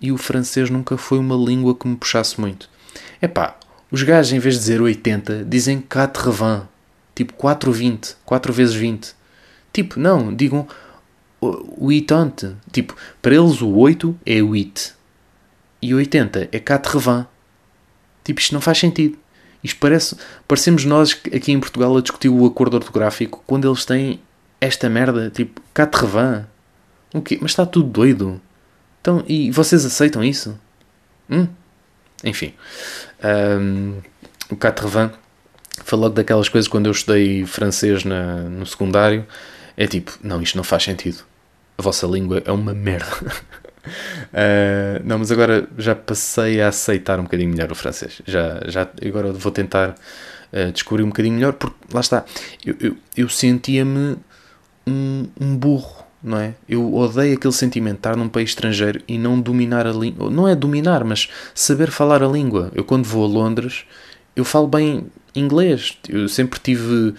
[0.00, 2.68] e o francês nunca foi uma língua que me puxasse muito.
[3.20, 3.56] É pá,
[3.90, 6.68] os gajos em vez de dizer 80 dizem 420,
[7.14, 9.14] tipo 420, 4 vezes 20.
[9.72, 10.66] Tipo, não, digam
[11.40, 12.56] o 80.
[12.72, 14.96] Tipo, para eles o 8 é 8
[15.82, 17.28] e 80 é 80.
[18.24, 19.18] Tipo, isto não faz sentido.
[19.62, 20.16] Isto parece.
[20.46, 24.20] Parecemos nós aqui em Portugal a discutir o acordo ortográfico quando eles têm
[24.60, 26.48] esta merda, tipo, 80.
[27.14, 27.38] O quê?
[27.40, 28.40] Mas está tudo doido.
[29.00, 30.58] Então, e vocês aceitam isso?
[31.28, 31.48] Hum?
[32.24, 32.54] Enfim.
[33.22, 33.98] Um,
[34.50, 35.12] o 80
[35.84, 39.26] foi logo daquelas coisas quando eu estudei francês na, no secundário.
[39.76, 41.24] É tipo, não, isto não faz sentido
[41.80, 43.06] a vossa língua é uma merda.
[43.86, 48.20] uh, não, mas agora já passei a aceitar um bocadinho melhor o francês.
[48.26, 52.24] Já, já, agora vou tentar uh, descobrir um bocadinho melhor, porque lá está,
[52.64, 54.16] eu, eu, eu sentia-me
[54.86, 56.54] um, um burro, não é?
[56.68, 60.30] Eu odeio aquele sentimento de estar num país estrangeiro e não dominar a língua.
[60.30, 62.70] Não é dominar, mas saber falar a língua.
[62.74, 63.84] Eu, quando vou a Londres,
[64.36, 65.96] eu falo bem inglês.
[66.08, 67.14] Eu sempre tive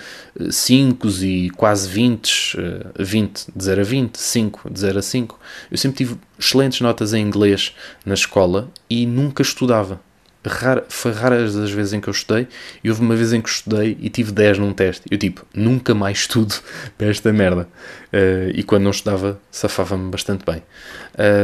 [0.49, 2.57] 5 eh, e quase 20,
[2.99, 5.39] 20, eh, de 0 a 20, 5, de 0 a 5.
[5.69, 9.99] Eu sempre tive excelentes notas em inglês na escola e nunca estudava.
[10.43, 12.47] Rara, foi raras as vezes em que eu estudei
[12.83, 15.03] e houve uma vez em que estudei e tive 10 num teste.
[15.09, 16.55] Eu tipo, nunca mais estudo
[16.97, 17.67] para esta merda.
[18.11, 20.63] Uh, e quando não estudava, safava-me bastante bem.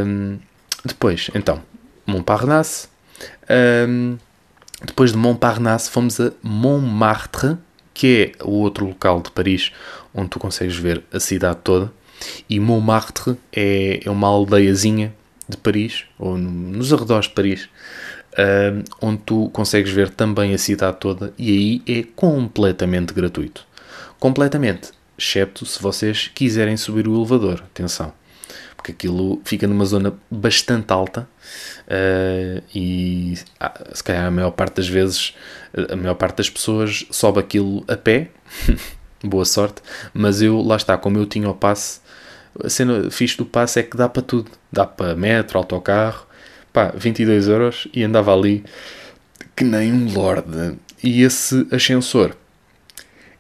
[0.06, 0.40] Um,
[0.84, 1.62] depois, então,
[2.08, 2.88] Montparnasse.
[3.88, 4.18] Um,
[4.84, 7.58] depois de Montparnasse, fomos a Montmartre,
[7.94, 9.72] que é o outro local de Paris
[10.14, 11.92] onde tu consegues ver a cidade toda.
[12.50, 15.14] E Montmartre é, é uma aldeiazinha
[15.48, 17.70] de Paris, ou nos arredores de Paris,
[18.34, 21.34] uh, onde tu consegues ver também a cidade toda.
[21.38, 23.66] E aí é completamente gratuito.
[24.20, 27.64] Completamente, excepto se vocês quiserem subir o elevador.
[27.64, 28.12] Atenção
[28.88, 31.28] porque aquilo fica numa zona bastante alta
[31.88, 35.36] uh, e ah, se calhar a maior parte das vezes,
[35.90, 38.30] a maior parte das pessoas sobe aquilo a pé,
[39.24, 39.82] boa sorte,
[40.14, 42.00] mas eu, lá está, como eu tinha o passe,
[42.64, 46.26] a cena fixe do passe é que dá para tudo, dá para metro, autocarro,
[46.72, 48.64] pá, 22 euros e andava ali
[49.56, 50.78] que nem um lorde.
[51.04, 52.36] E esse ascensor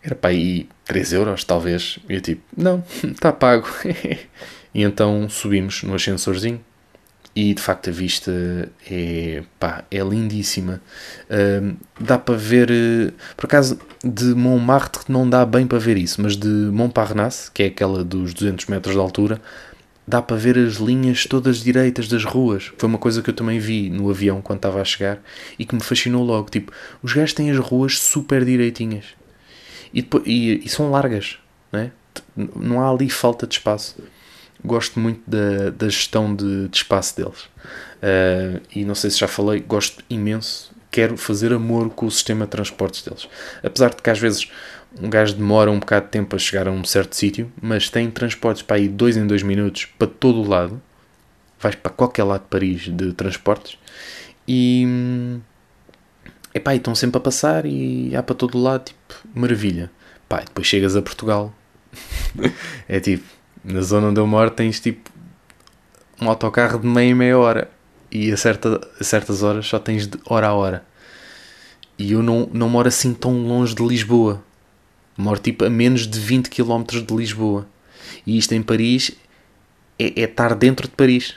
[0.03, 1.99] era para aí 3 euros, talvez.
[2.07, 3.67] E eu tipo, não, está pago.
[4.77, 6.61] E então subimos no ascensorzinho
[7.35, 8.31] e de facto a vista
[8.87, 10.79] é, pá, é lindíssima.
[11.23, 16.21] Uh, dá para ver, uh, por acaso, de Montmartre não dá bem para ver isso,
[16.21, 19.41] mas de Montparnasse, que é aquela dos 200 metros de altura,
[20.07, 22.71] dá para ver as linhas todas direitas das ruas.
[22.77, 25.19] Foi uma coisa que eu também vi no avião quando estava a chegar
[25.57, 26.51] e que me fascinou logo.
[26.51, 29.05] Tipo, os gajos têm as ruas super direitinhas
[29.91, 31.39] e, depois, e, e são largas,
[31.71, 31.91] não, é?
[32.55, 33.95] não há ali falta de espaço
[34.67, 37.43] gosto muito da, da gestão de, de espaço deles.
[37.97, 42.45] Uh, e não sei se já falei, gosto imenso, quero fazer amor com o sistema
[42.45, 43.27] de transportes deles.
[43.63, 44.51] Apesar de que às vezes
[45.01, 48.09] um gajo demora um bocado de tempo a chegar a um certo sítio, mas tem
[48.11, 50.81] transportes para ir dois em dois minutos para todo o lado.
[51.59, 53.77] Vais para qualquer lado de Paris de transportes
[54.47, 55.39] e.
[56.53, 59.91] Epá, e estão sempre a passar e há para todo lado, tipo, maravilha.
[60.29, 61.53] Pá, depois chegas a Portugal,
[62.87, 63.25] é tipo,
[63.63, 65.09] na zona onde eu moro tens tipo
[66.21, 67.69] um autocarro de meia e meia hora
[68.11, 70.85] e a, certa, a certas horas só tens de hora a hora.
[71.97, 74.43] E eu não, não moro assim tão longe de Lisboa.
[75.17, 77.67] Moro tipo a menos de 20 km de Lisboa.
[78.25, 79.11] E isto em Paris
[79.97, 81.35] é, é estar dentro de Paris.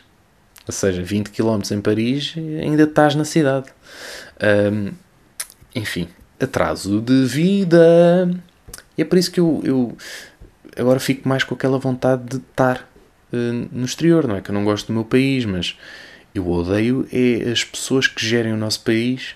[0.66, 3.66] Ou seja, 20 km em Paris ainda estás na cidade.
[4.72, 4.92] Um,
[5.74, 8.30] enfim, atraso de vida.
[8.96, 9.96] E é por isso que eu, eu
[10.80, 12.88] agora fico mais com aquela vontade de estar
[13.32, 14.26] uh, no exterior.
[14.26, 15.76] Não é que eu não gosto do meu país, mas
[16.34, 19.34] eu odeio é as pessoas que gerem o nosso país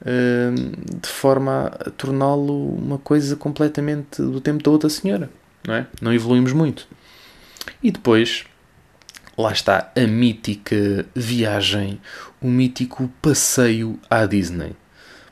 [0.00, 5.30] uh, de forma a torná-lo uma coisa completamente do tempo da outra senhora.
[5.66, 5.86] Não é?
[6.00, 6.88] Não evoluímos muito.
[7.80, 8.44] E depois,
[9.38, 12.00] lá está a mítica viagem,
[12.40, 14.74] o mítico passeio à Disney.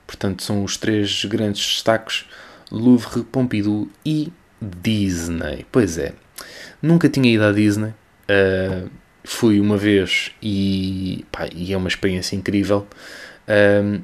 [0.07, 2.27] Portanto, são os três grandes destaques:
[2.71, 5.67] Louvre, Pompidou e Disney.
[5.71, 6.13] Pois é,
[6.83, 7.95] nunca tinha ido à Disney.
[8.29, 8.91] Uh,
[9.25, 12.87] fui uma vez e, pá, e é uma experiência incrível.
[13.49, 14.01] Uh,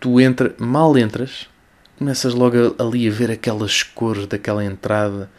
[0.00, 1.48] tu entra, mal entras,
[1.98, 5.30] começas logo ali a ver aquelas cores daquela entrada.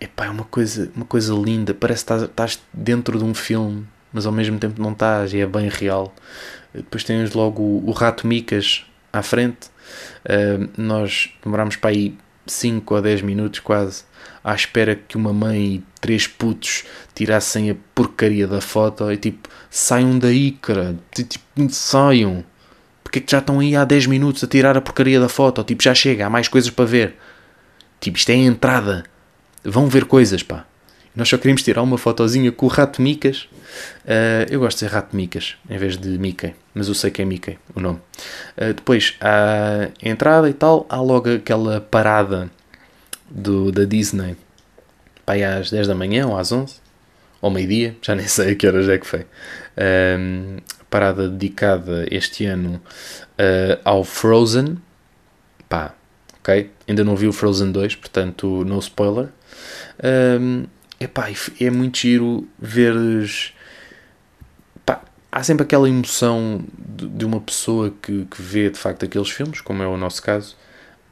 [0.00, 1.72] Epá, é uma coisa, uma coisa linda.
[1.72, 5.46] Parece que estás, dentro de um filme, mas ao mesmo tempo não estás e é
[5.46, 6.14] bem real.
[6.72, 9.68] Depois tens logo o, o Rato Micas à frente.
[10.24, 14.04] Uh, nós demorámos para aí 5 ou 10 minutos quase
[14.44, 19.48] à espera que uma mãe e três putos tirassem a porcaria da foto e tipo,
[19.70, 22.44] saiam daí, cara, tipo, saiam.
[23.02, 25.64] Porque é que já estão aí há 10 minutos a tirar a porcaria da foto?
[25.64, 27.14] Tipo, já chega, há mais coisas para ver.
[28.00, 29.04] Tipo, isto é a entrada.
[29.64, 30.66] Vão ver coisas, pá.
[31.14, 33.48] Nós só queríamos tirar uma fotozinha com o Rato Micas.
[34.04, 37.22] Uh, eu gosto de dizer Rato Micas em vez de Mickey, mas eu sei que
[37.22, 38.00] é Mickey o nome.
[38.56, 42.50] Uh, depois, a entrada e tal, há logo aquela parada
[43.30, 44.36] do, da Disney
[45.26, 46.82] aí às 10 da manhã ou às 11
[47.40, 49.20] ou meio-dia, já nem sei a que horas é que foi.
[49.20, 52.80] Uh, parada dedicada este ano
[53.84, 54.78] ao Frozen.
[55.68, 55.92] Pá,
[56.38, 56.70] ok?
[56.86, 59.28] Ainda não vi o Frozen 2, portanto, no spoiler.
[60.40, 60.66] Um,
[61.04, 61.28] epá,
[61.60, 63.52] é muito giro veres.
[64.84, 69.30] Pá, há sempre aquela emoção de, de uma pessoa que, que, vê de facto aqueles
[69.30, 70.56] filmes, como é o nosso caso,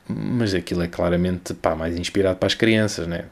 [0.09, 3.26] mas aquilo é claramente mais inspirado para as crianças, né?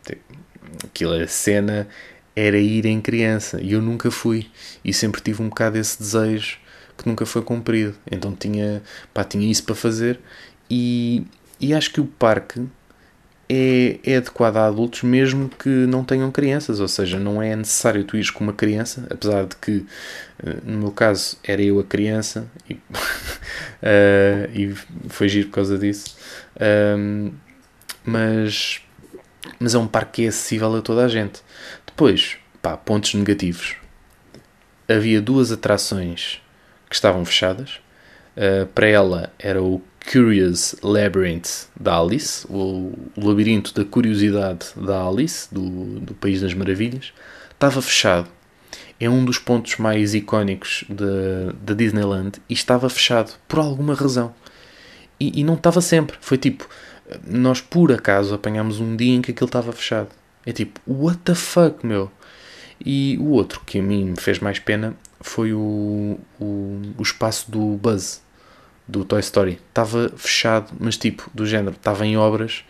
[0.84, 1.88] Aquilo, a cena
[2.34, 4.48] era ir em criança e eu nunca fui
[4.84, 6.58] e sempre tive um bocado esse desejo
[6.96, 7.94] que nunca foi cumprido.
[8.10, 8.82] Então tinha,
[9.28, 10.20] tinha isso para fazer
[10.70, 11.24] e,
[11.58, 12.66] e acho que o parque
[13.52, 18.04] é, é adequado a adultos mesmo que não tenham crianças, ou seja, não é necessário
[18.04, 19.84] tu ires com uma criança, apesar de que
[20.38, 22.78] eh, no meu caso era eu a criança e, uh,
[24.54, 24.72] e
[25.08, 26.16] foi giro por causa disso.
[26.96, 27.32] Um,
[28.04, 28.80] mas,
[29.58, 31.42] mas é um parque que é acessível a toda a gente.
[31.84, 33.74] Depois, pá, pontos negativos.
[34.88, 36.40] Havia duas atrações
[36.88, 37.80] que estavam fechadas.
[38.36, 45.46] Uh, para ela era o Curious Labyrinth da Alice, o, labirinto da curiosidade da Alice,
[45.54, 47.12] do, do País das Maravilhas,
[47.52, 48.28] estava fechado.
[48.98, 54.34] É um dos pontos mais icónicos da Disneyland e estava fechado por alguma razão.
[55.20, 56.16] E, e, não estava sempre.
[56.20, 56.68] Foi tipo,
[57.24, 60.08] nós por acaso apanhámos um dia em que aquilo estava fechado.
[60.44, 62.10] É tipo, what the fuck, meu?
[62.84, 67.48] E o outro que a mim me fez mais pena foi o, o, o espaço
[67.48, 68.20] do Buzz
[68.90, 69.58] do Toy Story.
[69.68, 72.64] Estava fechado, mas tipo, do género, estava em obras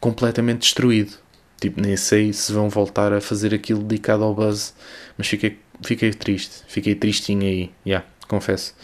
[0.00, 1.14] completamente destruído.
[1.60, 4.74] Tipo, nem sei se vão voltar a fazer aquilo dedicado ao Buzz,
[5.16, 8.76] mas fiquei, fiquei triste, fiquei tristinho aí, já, yeah, confesso.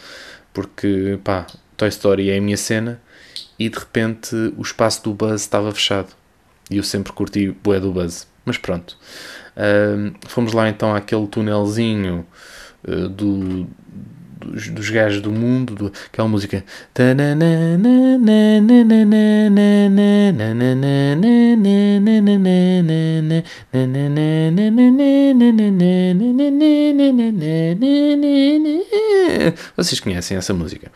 [0.53, 3.01] Porque, pá, Toy Story é a minha cena
[3.57, 6.09] e de repente o espaço do Buzz estava fechado.
[6.69, 8.27] E eu sempre curti bué do Buzz.
[8.43, 8.97] Mas pronto.
[9.55, 12.25] Uh, fomos lá então àquele túnelzinho
[12.87, 13.67] uh, do,
[14.45, 16.63] dos, dos gajos do mundo, do, aquela música.
[29.75, 30.91] Vocês conhecem essa música?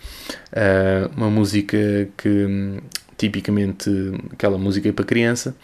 [0.52, 2.80] Uh, uma música que
[3.18, 3.90] tipicamente
[4.32, 5.56] aquela música é para criança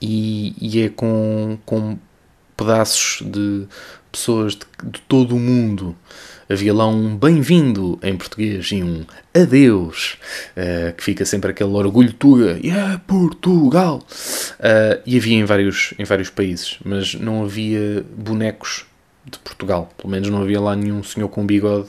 [0.00, 1.98] e, e é com, com
[2.56, 3.66] pedaços de
[4.10, 5.96] pessoas de, de todo o mundo
[6.48, 9.04] havia lá um bem-vindo em português e um
[9.34, 10.18] adeus,
[10.56, 14.06] uh, que fica sempre aquele orgulho tuga, yeah, Portugal!
[14.58, 18.84] Uh, e havia em vários, em vários países, mas não havia bonecos
[19.24, 19.90] de Portugal.
[19.96, 21.88] Pelo menos não havia lá nenhum senhor com bigode,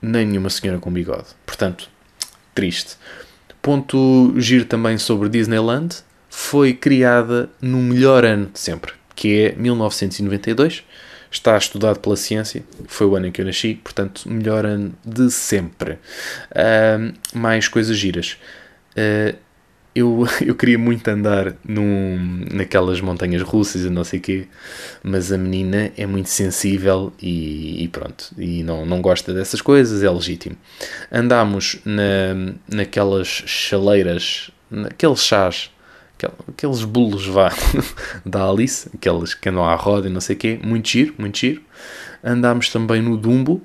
[0.00, 1.26] nem nenhuma senhora com bigode.
[1.46, 1.88] Portanto,
[2.54, 2.96] triste.
[3.60, 5.96] Ponto giro também sobre Disneyland.
[6.28, 10.82] Foi criada no melhor ano de sempre, que é 1992
[11.32, 15.30] está estudado pela ciência, foi o ano em que eu nasci, portanto, melhor ano de
[15.30, 15.98] sempre.
[16.52, 18.36] Uh, mais coisas giras.
[18.92, 19.34] Uh,
[19.94, 24.46] eu, eu queria muito andar num, naquelas montanhas russas e não sei o quê,
[25.02, 30.02] mas a menina é muito sensível e, e, pronto, e não, não gosta dessas coisas,
[30.02, 30.56] é legítimo.
[31.10, 35.70] Andámos na, naquelas chaleiras, naqueles chás
[36.48, 37.50] aqueles bolos vá
[38.24, 41.38] da Alice, aqueles que andam à roda e não sei o quê, muito giro, muito
[41.38, 41.62] giro.
[42.22, 43.60] Andámos também no Dumbo,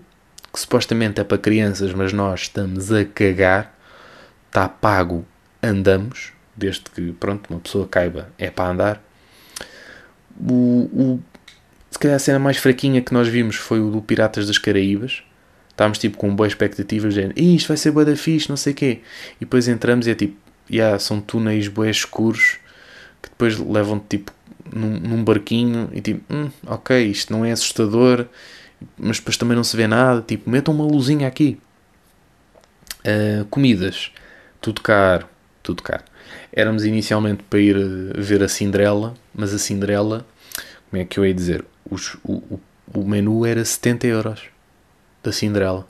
[0.52, 3.76] que supostamente é para crianças, mas nós estamos a cagar.
[4.48, 5.26] Está pago,
[5.62, 9.04] andamos, desde que, pronto, uma pessoa caiba, é para andar.
[10.40, 11.20] O, o-
[11.92, 15.24] se calhar a cena mais fraquinha que nós vimos foi o do Piratas das Caraíbas.
[15.70, 18.74] Estávamos tipo com boas expectativas, de "Ih, isto vai ser bué da fixe, não sei
[18.74, 19.02] o quê.
[19.36, 20.36] E depois entramos e é tipo,
[20.70, 22.58] yeah, são túneis bué escuros
[23.22, 24.32] que depois levam tipo
[24.74, 28.26] num, num barquinho e tipo, "Hum, ok, isto não é assustador,
[28.98, 30.22] mas depois também não se vê nada.
[30.22, 31.58] Tipo, metam uma luzinha aqui.
[33.06, 34.12] Uh, comidas,
[34.60, 35.28] tudo caro,
[35.64, 36.04] tudo caro.
[36.52, 40.26] Éramos inicialmente para ir uh, ver a Cinderela, mas a Cinderela,
[40.90, 41.64] como é que eu ia dizer?
[41.90, 42.60] Os- o, o,
[42.94, 44.42] o menu era 70 euros
[45.24, 45.88] da Cinderela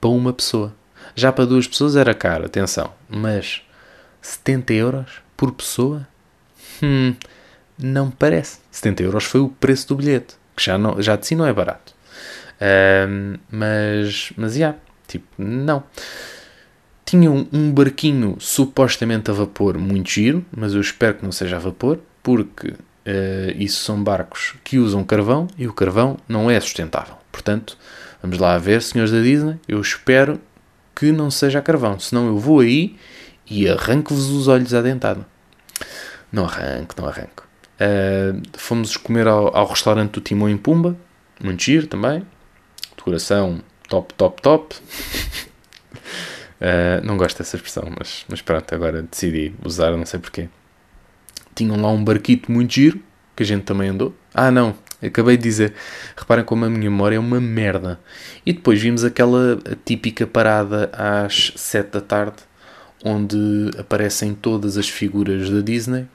[0.00, 0.74] para uma pessoa.
[1.14, 3.60] Já para duas pessoas era caro, atenção, mas
[4.24, 6.08] 70 euros por pessoa?
[6.82, 7.14] Hum,
[7.78, 8.58] não me parece.
[8.70, 11.52] 70 euros foi o preço do bilhete, que já, não, já de si não é
[11.52, 11.94] barato.
[12.60, 14.74] Ahm, mas, mas, já,
[15.06, 15.84] tipo, não.
[17.04, 21.60] Tinham um barquinho supostamente a vapor muito giro, mas eu espero que não seja a
[21.60, 27.16] vapor, porque eh, isso são barcos que usam carvão e o carvão não é sustentável.
[27.30, 27.76] Portanto,
[28.22, 30.40] vamos lá ver, senhores da Disney, eu espero
[30.96, 32.96] que não seja a carvão, senão eu vou aí
[33.48, 35.26] e arranco-vos os olhos à dentada.
[36.32, 37.46] Não arranco, não arranco.
[37.74, 40.96] Uh, fomos comer ao, ao restaurante do Timão em Pumba,
[41.42, 42.24] muito giro também.
[42.96, 44.76] Decoração top, top, top.
[46.60, 50.48] Uh, não gosto dessa expressão, mas, mas pronto, agora decidi usar, não sei porquê.
[51.54, 53.00] Tinham lá um barquito muito giro,
[53.36, 54.14] que a gente também andou.
[54.32, 55.74] Ah, não, acabei de dizer.
[56.16, 58.00] Reparem como a minha memória é uma merda.
[58.44, 62.36] E depois vimos aquela típica parada às 7 da tarde,
[63.04, 66.06] onde aparecem todas as figuras da Disney.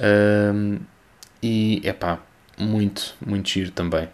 [0.00, 0.78] Um,
[1.42, 2.18] e é pá,
[2.58, 4.08] muito, muito giro também.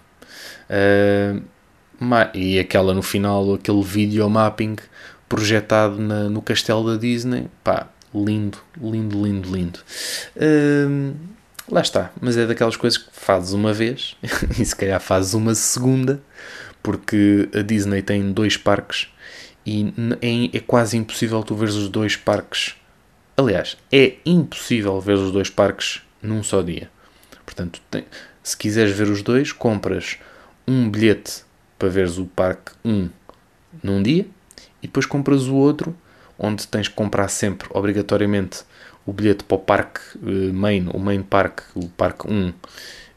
[2.34, 4.76] E aquela no final, aquele video mapping
[5.28, 9.80] projetado na- no castelo da Disney, pá, lindo, lindo, lindo, lindo.
[11.68, 14.16] Lá está, mas é daquelas coisas que fazes uma vez
[14.56, 16.20] e se calhar fazes uma segunda,
[16.80, 19.08] porque a Disney tem dois parques
[19.66, 19.92] e
[20.22, 22.76] é, é quase impossível tu veres os dois parques
[23.38, 26.90] Aliás, é impossível ver os dois parques num só dia.
[27.44, 28.06] Portanto, tem-
[28.42, 30.16] se quiseres ver os dois, compras
[30.66, 31.44] um bilhete
[31.78, 33.10] para veres o parque 1
[33.82, 34.26] num dia
[34.82, 35.94] e depois compras o outro,
[36.38, 38.64] onde tens que comprar sempre, obrigatoriamente,
[39.04, 42.54] o bilhete para o parque eh, main, o main park, o parque 1,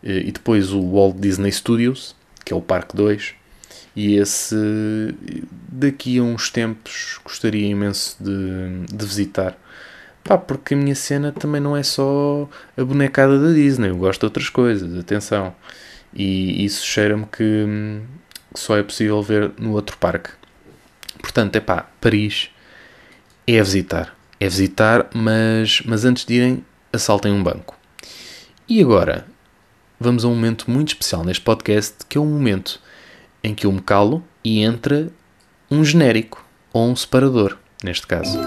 [0.04, 3.36] eh, e depois o Walt Disney Studios, que é o parque 2.
[3.96, 4.56] E esse,
[5.72, 9.58] daqui a uns tempos, gostaria imenso de, de visitar.
[10.24, 14.20] Pá, porque a minha cena também não é só a bonecada da Disney, eu gosto
[14.22, 15.56] de outras coisas, atenção.
[16.14, 18.02] E isso cheira-me que,
[18.54, 20.30] que só é possível ver no outro parque.
[21.22, 22.50] Portanto, é pá, Paris
[23.48, 24.16] é a visitar.
[24.40, 27.78] É visitar, mas, mas antes de irem, assaltem um banco.
[28.68, 29.26] E agora,
[30.00, 32.80] vamos a um momento muito especial neste podcast, que é um momento
[33.44, 35.12] em que eu me calo e entra
[35.70, 38.38] um genérico, ou um separador, neste caso.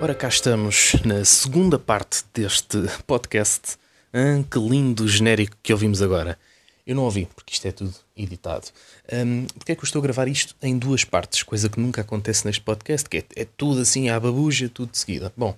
[0.00, 3.76] Ora, cá estamos na segunda parte deste podcast.
[4.12, 6.38] Ah, que lindo genérico que ouvimos agora.
[6.86, 8.66] Eu não ouvi, porque isto é tudo editado.
[9.12, 11.42] Um, porque é que eu estou a gravar isto em duas partes?
[11.42, 14.98] Coisa que nunca acontece neste podcast, que é, é tudo assim à babuja, tudo de
[14.98, 15.32] seguida.
[15.36, 15.56] Bom,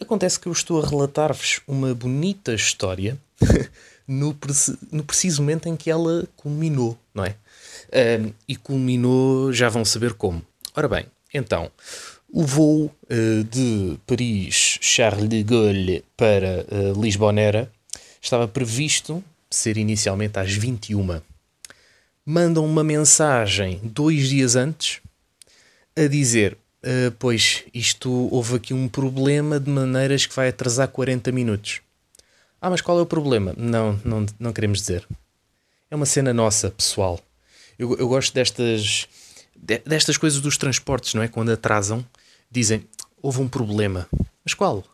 [0.00, 3.16] acontece que eu estou a relatar-vos uma bonita história
[4.06, 4.36] no,
[4.90, 7.36] no preciso momento em que ela culminou, não é?
[8.20, 10.42] Um, e culminou, já vão saber como.
[10.74, 11.70] Ora bem, então,
[12.32, 17.70] o voo eh, de Paris-Charles de Gaulle para eh, Lisbonera
[18.22, 21.20] estava previsto ser inicialmente às 21.
[22.24, 25.00] Mandam uma mensagem dois dias antes
[25.94, 31.30] a dizer: "Ah, Pois isto houve aqui um problema de maneiras que vai atrasar 40
[31.32, 31.82] minutos.
[32.62, 33.52] Ah, mas qual é o problema?
[33.56, 35.04] Não, não, não queremos dizer.
[35.90, 37.18] É uma cena nossa, pessoal.
[37.76, 39.08] Eu, eu gosto destas,
[39.56, 41.26] de- destas coisas dos transportes, não é?
[41.26, 42.06] Quando atrasam,
[42.48, 42.86] dizem
[43.20, 44.08] houve um problema.
[44.44, 44.84] Mas qual?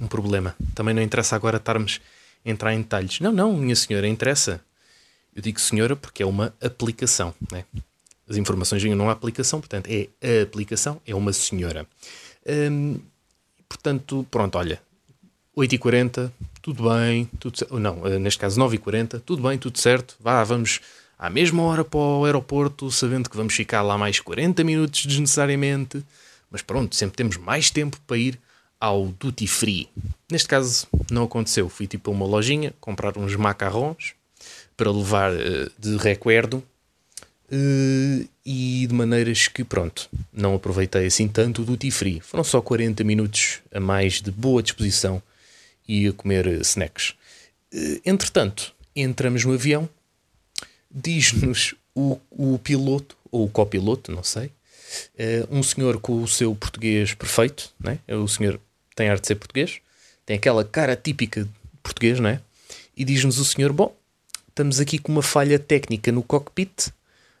[0.00, 0.56] Um problema.
[0.74, 2.00] Também não interessa agora estarmos
[2.44, 3.20] a entrar em detalhes.
[3.20, 4.60] Não, não, minha senhora, interessa.
[5.32, 7.64] Eu digo senhora porque é uma aplicação, né?
[8.28, 10.08] As informações vinham numa aplicação, portanto, é
[10.40, 11.86] a aplicação, é uma senhora.
[12.44, 12.98] Hum,
[13.68, 14.82] portanto, pronto, olha,
[15.56, 16.30] 8h40,
[16.60, 20.80] tudo bem, tudo não, eh, neste caso 9h40, tudo bem, tudo certo, vá, vamos
[21.18, 26.04] à mesma hora para o aeroporto, sabendo que vamos ficar lá mais 40 minutos desnecessariamente,
[26.50, 28.38] mas pronto, sempre temos mais tempo para ir
[28.78, 29.88] ao duty free.
[30.30, 31.68] Neste caso, não aconteceu.
[31.68, 34.12] Fui tipo a uma lojinha comprar uns macarrons
[34.76, 36.62] para levar uh, de recuerdo
[37.50, 42.20] uh, e de maneiras que, pronto, não aproveitei assim tanto o duty free.
[42.20, 45.22] Foram só 40 minutos a mais de boa disposição
[45.88, 47.14] e a comer uh, snacks.
[48.04, 49.88] entretanto, entramos no avião,
[50.90, 54.50] diz-nos o, o piloto, ou o copiloto, não sei,
[55.50, 57.98] um senhor com o seu português perfeito, né?
[58.08, 58.60] o senhor
[58.94, 59.80] tem arte de ser português,
[60.24, 61.50] tem aquela cara típica de
[61.82, 62.40] português, não é?
[62.96, 63.94] E diz-nos o senhor: Bom,
[64.48, 66.88] estamos aqui com uma falha técnica no cockpit,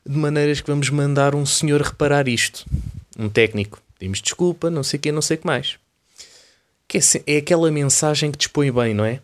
[0.04, 2.64] de maneiras que vamos mandar um senhor reparar isto.
[3.18, 3.82] Um técnico.
[3.98, 5.78] Pedimos desculpa, não sei o que, não sei o que mais.
[6.96, 9.20] É, é aquela mensagem que dispõe bem, não é?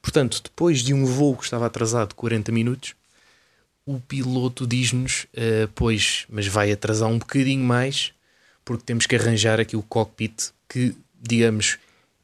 [0.00, 2.94] Portanto, depois de um voo que estava atrasado 40 minutos,
[3.84, 8.12] o piloto diz-nos: uh, Pois, mas vai atrasar um bocadinho mais,
[8.64, 11.78] porque temos que arranjar aqui o cockpit que, digamos,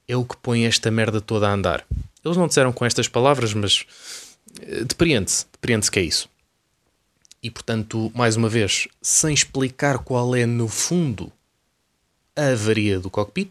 [0.06, 1.84] é o que põe esta merda toda a andar.
[2.24, 3.84] Eles não disseram com estas palavras, mas
[4.60, 6.28] uh, depreende-se, depreende-se que é isso.
[7.42, 11.32] E portanto, mais uma vez, sem explicar qual é no fundo
[12.36, 13.50] a avaria do cockpit,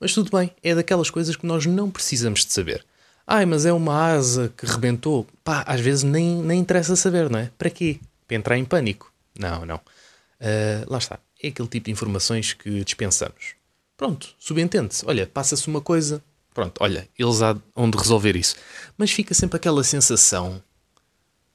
[0.00, 2.84] mas tudo bem, é daquelas coisas que nós não precisamos de saber.
[3.26, 5.26] Ai, mas é uma asa que rebentou.
[5.44, 7.50] Pá, às vezes nem, nem interessa saber, não é?
[7.56, 8.00] Para quê?
[8.26, 9.12] Para entrar em pânico?
[9.38, 9.76] Não, não.
[9.76, 11.18] Uh, lá está.
[11.40, 13.54] É aquele tipo de informações que dispensamos.
[13.96, 15.04] Pronto, subentende-se.
[15.06, 16.22] Olha, passa-se uma coisa.
[16.52, 18.56] Pronto, olha, eles há onde resolver isso.
[18.96, 20.62] Mas fica sempre aquela sensação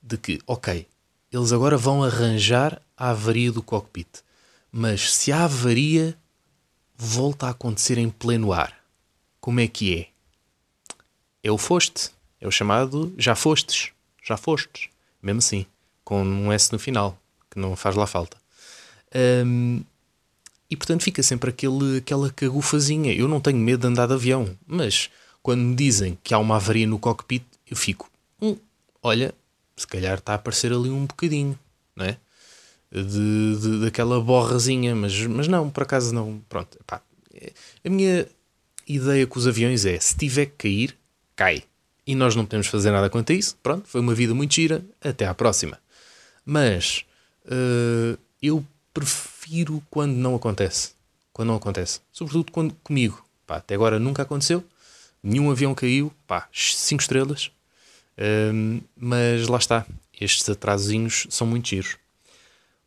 [0.02, 0.88] de que, ok,
[1.34, 4.08] eles agora vão arranjar a avaria do cockpit.
[4.72, 6.16] Mas se a avaria
[6.98, 8.74] volta a acontecer em pleno ar,
[9.40, 10.10] como é que
[11.44, 11.52] é?
[11.52, 12.10] O foste.
[12.42, 13.92] É o chamado já fostes.
[14.24, 14.90] Já fostes.
[15.22, 15.66] Mesmo assim.
[16.04, 17.18] Com um S no final.
[17.50, 18.38] Que não faz lá falta.
[19.46, 19.84] Um,
[20.70, 23.14] e portanto fica sempre aquele, aquela cagufazinha.
[23.14, 25.10] Eu não tenho medo de andar de avião, mas
[25.42, 28.10] quando me dizem que há uma avaria no cockpit, eu fico,
[28.42, 28.58] hum,
[29.02, 29.34] olha,
[29.78, 31.58] se calhar está a aparecer ali um bocadinho,
[31.96, 32.18] não é?
[33.04, 36.42] De, de, daquela borrazinha, mas, mas não, por acaso não.
[36.48, 37.02] Pronto, pá,
[37.84, 38.26] a minha
[38.88, 40.98] ideia com os aviões é: se tiver que cair,
[41.36, 41.64] cai.
[42.08, 43.58] E nós não podemos fazer nada quanto a isso.
[43.64, 44.86] Pronto, foi uma vida muito gira.
[45.04, 45.80] Até à próxima.
[46.46, 47.04] Mas
[47.46, 50.92] uh, eu prefiro quando não acontece.
[51.34, 52.00] Quando não acontece.
[52.12, 53.26] Sobretudo quando comigo.
[53.48, 54.64] Pá, até agora nunca aconteceu.
[55.24, 56.14] Nenhum avião caiu.
[56.28, 57.52] Pá, 5 estrelas.
[58.54, 59.86] Um, mas lá está.
[60.22, 61.98] Estes atrasinhos são muito giros.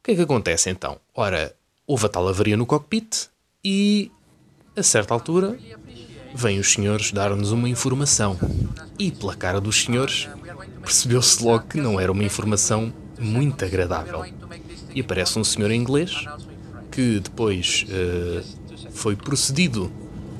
[0.01, 0.99] O que é que acontece então?
[1.14, 1.55] Ora,
[1.86, 3.26] houve a tal avaria no cockpit
[3.64, 4.11] e,
[4.76, 5.59] a certa altura,
[6.34, 8.38] vêm os senhores dar-nos uma informação.
[8.99, 10.28] E, pela cara dos senhores,
[10.82, 14.24] percebeu-se logo que não era uma informação muito agradável
[14.94, 16.24] e aparece um senhor inglês
[16.90, 19.92] que depois uh, foi procedido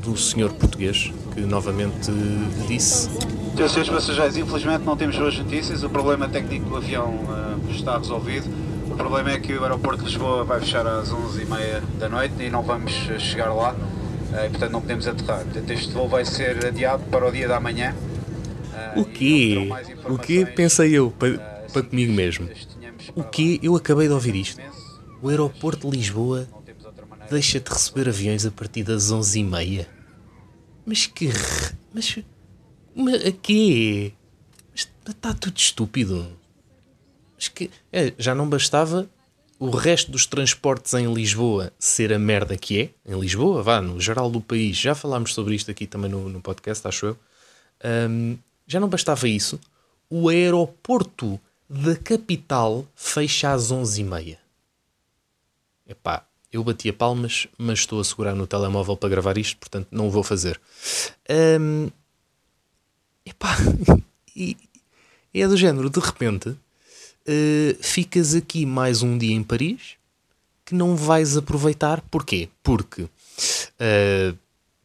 [0.03, 2.11] do senhor português que novamente
[2.67, 3.11] disse
[3.67, 8.49] Senhores passageiros, infelizmente não temos boas notícias, o problema técnico do avião uh, está resolvido.
[8.99, 12.51] O problema é que o aeroporto de Lisboa vai fechar às 11h30 da noite e
[12.51, 15.45] não vamos eh, chegar lá, uh, e, portanto não podemos aterrar.
[15.45, 17.95] Portanto, este voo vai ser adiado para o dia da manhã.
[18.97, 19.69] o quê?
[20.05, 20.45] O quê?
[20.45, 21.39] Pensei eu, para,
[21.73, 22.51] para comigo mesmo.
[23.15, 24.61] O que Eu acabei de ouvir isto.
[25.23, 26.49] O aeroporto de Lisboa
[27.31, 29.87] deixa de receber aviões a partir das 11h30.
[30.85, 31.31] Mas que.
[31.95, 32.19] Mas.
[32.97, 34.13] Mas a quê?
[34.75, 36.38] Está tudo estúpido.
[37.47, 37.71] Que.
[37.93, 39.09] É, já não bastava
[39.59, 43.13] o resto dos transportes em Lisboa ser a merda que é.
[43.13, 44.77] Em Lisboa, vá, no geral do país.
[44.77, 47.19] Já falámos sobre isto aqui também no, no podcast, acho eu.
[48.11, 49.59] Um, já não bastava isso.
[50.09, 54.39] O aeroporto da capital fecha às 11h30.
[55.87, 59.89] Epá, eu bati a palmas, mas estou a segurar no telemóvel para gravar isto, portanto
[59.91, 60.61] não o vou fazer.
[61.61, 61.91] Um,
[63.25, 63.57] epá,
[64.37, 64.57] e,
[65.35, 66.57] é do género, de repente,
[67.29, 69.97] uh, ficas aqui mais um dia em Paris
[70.65, 72.01] que não vais aproveitar.
[72.11, 72.49] Porquê?
[72.63, 74.39] Porque uh,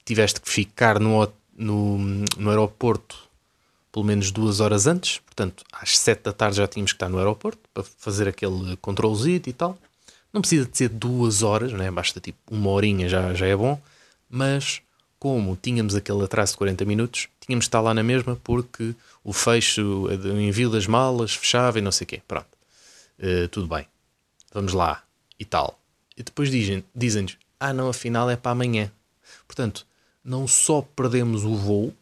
[0.05, 1.97] tiveste que ficar no, no,
[2.37, 3.23] no aeroporto
[3.91, 7.19] pelo menos duas horas antes, portanto, às sete da tarde já tínhamos que estar no
[7.19, 9.77] aeroporto para fazer aquele controlezito e tal.
[10.33, 11.91] Não precisa de ser duas horas, né?
[11.91, 13.79] basta tipo uma horinha já, já é bom,
[14.27, 14.81] mas
[15.19, 19.31] como tínhamos aquele atraso de 40 minutos, tínhamos de estar lá na mesma porque o
[19.31, 22.21] fecho, o envio das malas fechava e não sei o quê.
[22.27, 22.47] Pronto,
[23.19, 23.87] uh, tudo bem,
[24.53, 25.03] vamos lá
[25.39, 25.79] e tal.
[26.17, 27.27] E depois dizem-nos, dizem
[27.59, 28.91] ah não, afinal é para amanhã.
[29.47, 29.85] Portanto,
[30.23, 31.93] não só perdemos o voo,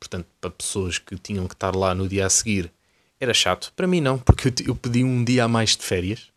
[0.00, 2.72] portanto, para pessoas que tinham que estar lá no dia a seguir,
[3.20, 3.72] era chato.
[3.74, 6.28] Para mim, não, porque eu, eu pedi um dia a mais de férias.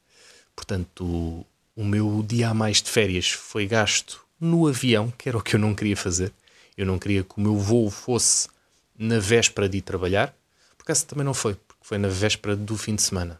[0.55, 1.45] Portanto, o,
[1.75, 5.55] o meu dia a mais de férias foi gasto no avião, que era o que
[5.55, 6.31] eu não queria fazer.
[6.77, 8.47] Eu não queria que o meu voo fosse
[8.99, 10.35] na véspera de ir trabalhar,
[10.77, 13.39] porque essa também não foi, porque foi na véspera do fim de semana.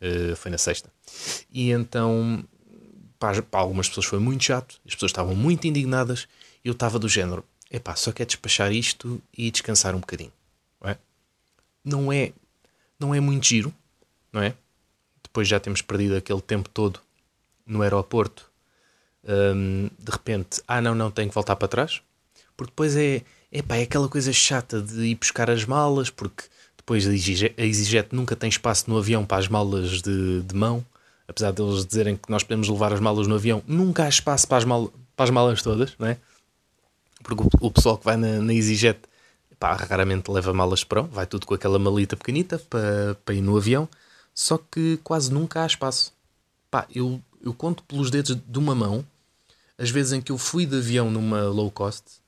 [0.00, 0.90] Uh, foi na sexta.
[1.52, 2.42] E então,
[3.18, 6.28] para, para, algumas pessoas foi muito chato, as pessoas estavam muito indignadas,
[6.64, 10.32] eu estava do género: epá, só quer despachar isto e descansar um bocadinho.
[10.80, 10.98] Não é?
[11.84, 12.32] Não é,
[12.98, 13.74] não é muito giro,
[14.32, 14.54] não é?
[15.22, 17.00] Depois já temos perdido aquele tempo todo
[17.66, 18.50] no aeroporto.
[19.22, 22.00] Um, de repente, ah, não, não, tenho que voltar para trás.
[22.56, 23.22] Porque depois é,
[23.52, 26.44] epá, é aquela coisa chata de ir buscar as malas, porque
[26.76, 30.84] depois a EasyJet nunca tem espaço no avião para as malas de, de mão.
[31.28, 34.58] Apesar deles dizerem que nós podemos levar as malas no avião, nunca há espaço para
[34.58, 36.16] as, mal, para as malas todas, não é?
[37.22, 38.98] Porque o, o pessoal que vai na, na EasyJet
[39.58, 43.56] pá, raramente leva malas para vai tudo com aquela malita pequenita para, para ir no
[43.56, 43.88] avião,
[44.34, 46.12] só que quase nunca há espaço.
[46.70, 49.04] Pá, eu, eu conto pelos dedos de uma mão
[49.78, 52.19] as vezes em que eu fui de avião numa low cost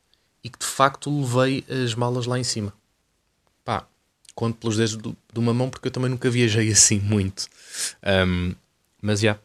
[0.43, 2.73] e que de facto levei as malas lá em cima.
[3.65, 3.87] Pá,
[4.35, 7.47] conto pelos dedos de uma mão porque eu também nunca viajei assim muito.
[8.27, 8.55] Um,
[9.01, 9.39] mas já,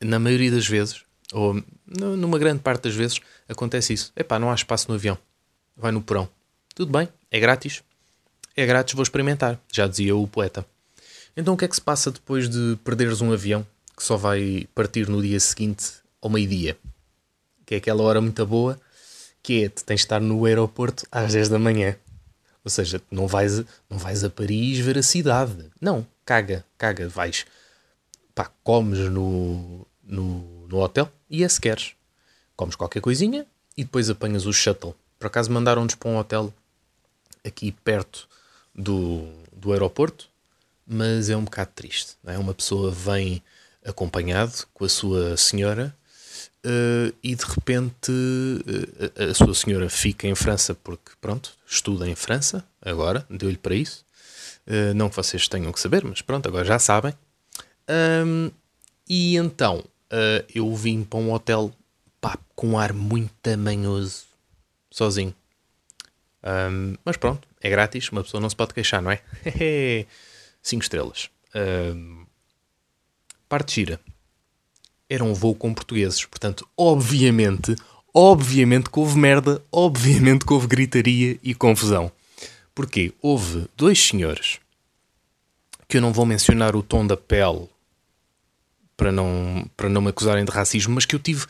[0.00, 1.02] na maioria das vezes,
[1.32, 4.12] ou numa grande parte das vezes, acontece isso.
[4.16, 5.18] Epá, não há espaço no avião.
[5.76, 6.28] Vai no porão.
[6.74, 7.82] Tudo bem, é grátis.
[8.56, 9.60] É grátis, vou experimentar.
[9.72, 10.66] Já dizia o poeta.
[11.36, 14.66] Então o que é que se passa depois de perderes um avião que só vai
[14.74, 16.76] partir no dia seguinte ao meio-dia?
[17.64, 18.78] Que é aquela hora muito boa
[19.42, 21.96] que é, tu tens de estar no aeroporto às 10 da manhã.
[22.64, 25.70] Ou seja, não vais, não vais a Paris ver a cidade.
[25.80, 27.46] Não, caga, caga, vais.
[28.34, 31.92] Pá, comes no, no, no hotel e é se queres.
[32.56, 34.94] Comes qualquer coisinha e depois apanhas o shuttle.
[35.18, 36.52] Por acaso mandaram-nos para um hotel
[37.44, 38.28] aqui perto
[38.74, 40.28] do, do aeroporto,
[40.86, 42.16] mas é um bocado triste.
[42.22, 42.38] Não é?
[42.38, 43.42] Uma pessoa vem
[43.84, 45.96] acompanhado com a sua senhora
[46.64, 52.14] uh, e de repente uh, a, sua senhora fica em França porque, pronto, estuda em
[52.14, 54.04] França agora, deu-lhe para isso.
[54.66, 57.14] Uh, não que vocês tenham que saber, mas pronto, agora já sabem.
[57.88, 58.50] Um,
[59.08, 59.82] e então
[60.54, 61.70] eu vim para um hotel
[62.20, 64.24] pá, com um ar muito tamanhoso,
[64.90, 65.34] sozinho.
[66.42, 69.20] Um, mas pronto, é grátis, uma pessoa não se pode queixar, não é?
[70.62, 71.30] 5 estrelas.
[71.54, 72.26] Um,
[73.48, 74.00] parte gira.
[75.08, 77.74] Era um voo com portugueses, portanto, obviamente,
[78.12, 82.12] obviamente que houve merda, obviamente que houve gritaria e confusão.
[82.74, 83.12] Porquê?
[83.22, 84.60] Houve dois senhores
[85.88, 87.66] que eu não vou mencionar o tom da pele
[88.96, 91.46] para não, para não me acusarem de racismo, mas que eu tive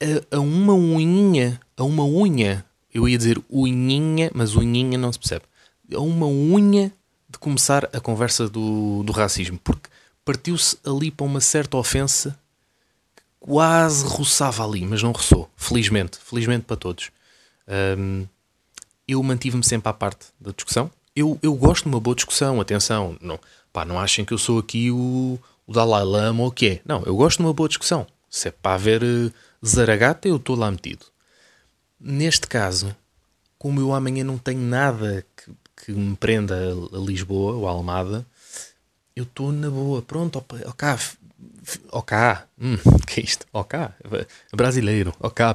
[0.00, 5.18] a, a uma unhinha, a uma unha eu ia dizer unhinha, mas unhinha não se
[5.18, 5.44] percebe.
[5.90, 6.92] É uma unha
[7.28, 9.88] de começar a conversa do, do racismo, porque
[10.24, 12.38] partiu-se ali para uma certa ofensa
[13.48, 15.48] quase roçava ali, mas não roçou.
[15.56, 17.10] Felizmente, felizmente para todos.
[17.96, 18.26] Um,
[19.06, 20.90] eu mantive-me sempre à parte da discussão.
[21.16, 23.16] Eu, eu gosto de uma boa discussão, atenção.
[23.22, 23.40] Não,
[23.72, 26.80] pá, não achem que eu sou aqui o, o Dalai Lama ou o que é.
[26.84, 28.06] Não, eu gosto de uma boa discussão.
[28.28, 29.32] Se é para haver uh,
[29.66, 31.06] zaragata, eu estou lá metido.
[31.98, 32.94] Neste caso,
[33.58, 35.50] como eu amanhã não tenho nada que,
[35.86, 36.54] que me prenda
[36.92, 38.26] a Lisboa ou a Almada,
[39.16, 40.02] eu estou na boa.
[40.02, 40.88] Pronto, ok,
[41.90, 42.16] ok,
[42.60, 42.76] hum,
[43.06, 43.46] que é isto?
[43.52, 43.78] Ok,
[44.54, 45.46] brasileiro, ok.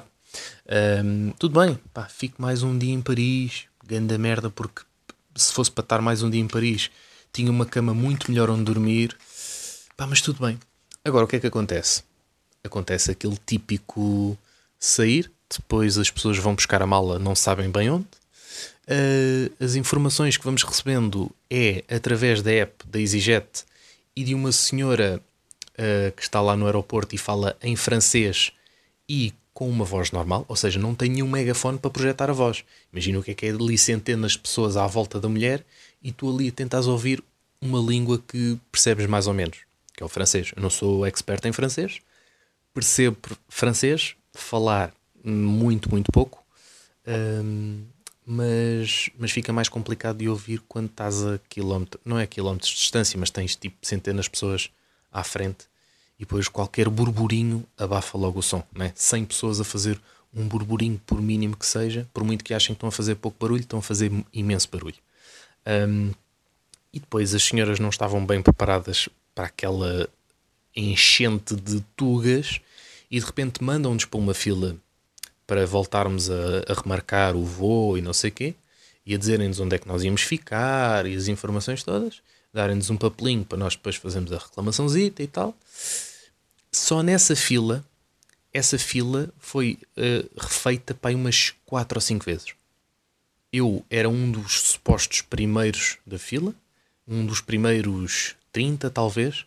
[1.03, 4.81] Um, tudo bem, pá, fico mais um dia em Paris, ganda merda, porque
[5.35, 6.89] se fosse para estar mais um dia em Paris,
[7.31, 9.15] tinha uma cama muito melhor onde dormir,
[9.97, 10.59] pá, mas tudo bem.
[11.03, 12.03] Agora, o que é que acontece?
[12.63, 14.37] Acontece aquele típico
[14.79, 18.07] sair, depois as pessoas vão buscar a mala, não sabem bem onde.
[18.85, 23.65] Uh, as informações que vamos recebendo é através da app da EasyJet
[24.15, 25.21] e de uma senhora
[25.73, 28.51] uh, que está lá no aeroporto e fala em francês
[29.07, 32.63] e com uma voz normal, ou seja, não tem nenhum megafone para projetar a voz.
[32.91, 35.63] Imagina o que é que é ali centenas de pessoas à volta da mulher
[36.01, 37.23] e tu ali tentas ouvir
[37.61, 39.59] uma língua que percebes mais ou menos,
[39.95, 40.51] que é o francês.
[40.55, 41.99] Eu não sou expert em francês,
[42.73, 43.17] percebo
[43.47, 44.91] francês, falar
[45.23, 46.43] muito, muito pouco,
[47.07, 47.83] um,
[48.25, 52.77] mas, mas fica mais complicado de ouvir quando estás a quilómetros, não é quilómetros de
[52.77, 54.71] distância, mas tens tipo centenas de pessoas
[55.13, 55.65] à frente
[56.17, 58.91] e depois qualquer burburinho abafa logo o som, né?
[58.95, 59.99] 100 pessoas a fazer
[60.33, 63.37] um burburinho, por mínimo que seja, por muito que achem que estão a fazer pouco
[63.39, 64.95] barulho, estão a fazer imenso barulho.
[65.65, 66.11] Um,
[66.91, 70.09] e depois as senhoras não estavam bem preparadas para aquela
[70.75, 72.59] enchente de tugas
[73.09, 74.75] e de repente mandam-nos para uma fila
[75.45, 78.55] para voltarmos a, a remarcar o voo e não sei o quê,
[79.05, 82.21] e a dizerem-nos onde é que nós íamos ficar e as informações todas,
[82.53, 85.55] darem-nos um papelinho para nós depois fazermos a reclamaçãozita e tal.
[86.71, 87.83] Só nessa fila
[88.53, 92.53] essa fila foi uh, refeita para umas 4 ou 5 vezes.
[93.51, 96.53] Eu era um dos supostos primeiros da fila,
[97.07, 99.45] um dos primeiros 30 talvez.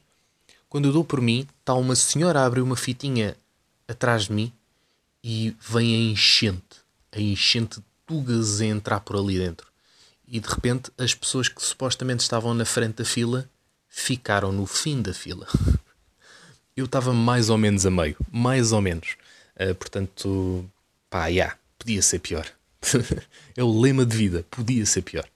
[0.68, 3.36] Quando eu dou por mim, está uma senhora a abrir uma fitinha
[3.86, 4.52] atrás de mim
[5.22, 6.76] e vem a enchente,
[7.12, 9.68] a enchente de tugas a entrar por ali dentro.
[10.29, 13.49] E de repente as pessoas que supostamente estavam na frente da fila
[13.89, 15.47] ficaram no fim da fila.
[16.77, 19.16] Eu estava mais ou menos a meio, mais ou menos.
[19.59, 20.68] Uh, portanto,
[21.09, 22.47] pá, yeah, podia ser pior.
[23.57, 25.27] é o lema de vida, podia ser pior.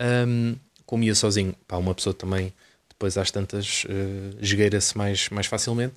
[0.00, 2.54] Um, como ia sozinho, pá, uma pessoa também,
[2.88, 5.96] depois às tantas, uh, esgueira-se mais, mais facilmente.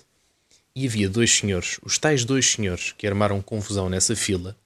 [0.75, 4.57] E havia dois senhores, os tais dois senhores que armaram confusão nessa fila.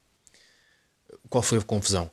[1.29, 2.09] Qual foi a confusão?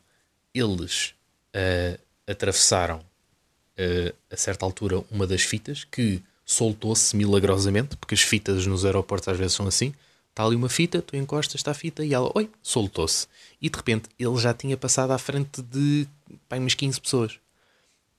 [0.55, 1.15] Eles
[1.55, 8.67] uh, atravessaram uh, a certa altura uma das fitas que soltou-se milagrosamente, porque as fitas
[8.67, 9.95] nos aeroportos às vezes são assim.
[10.31, 13.27] Está ali uma fita, tu encostas, está a fita e ela, oi, soltou-se.
[13.61, 16.07] E de repente ele já tinha passado à frente de
[16.49, 17.39] pá, umas 15 pessoas.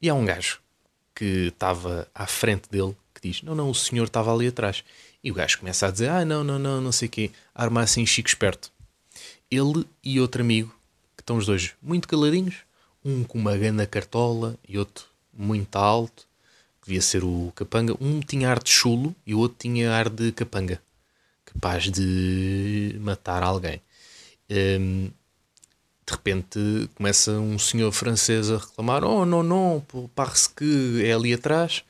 [0.02, 0.60] E há um gajo
[1.16, 4.84] que estava à frente dele que diz: Não, não, o senhor estava ali atrás.
[5.24, 7.32] E o gajo começa a dizer: Ah, não, não, não, não sei o quê.
[7.56, 8.72] Armar assim chico esperto.
[9.50, 10.70] Ele e outro amigo,
[11.16, 12.58] que estão os dois muito caladinhos,
[13.04, 16.28] um com uma grande cartola e outro muito alto,
[16.82, 17.96] que devia ser o capanga.
[18.00, 20.82] Um tinha ar de chulo e o outro tinha ar de capanga,
[21.46, 23.82] capaz de matar alguém.
[24.50, 25.10] Um,
[26.06, 31.34] de repente começa um senhor francês a reclamar: Oh, não, não, parece que é ali
[31.34, 31.84] atrás.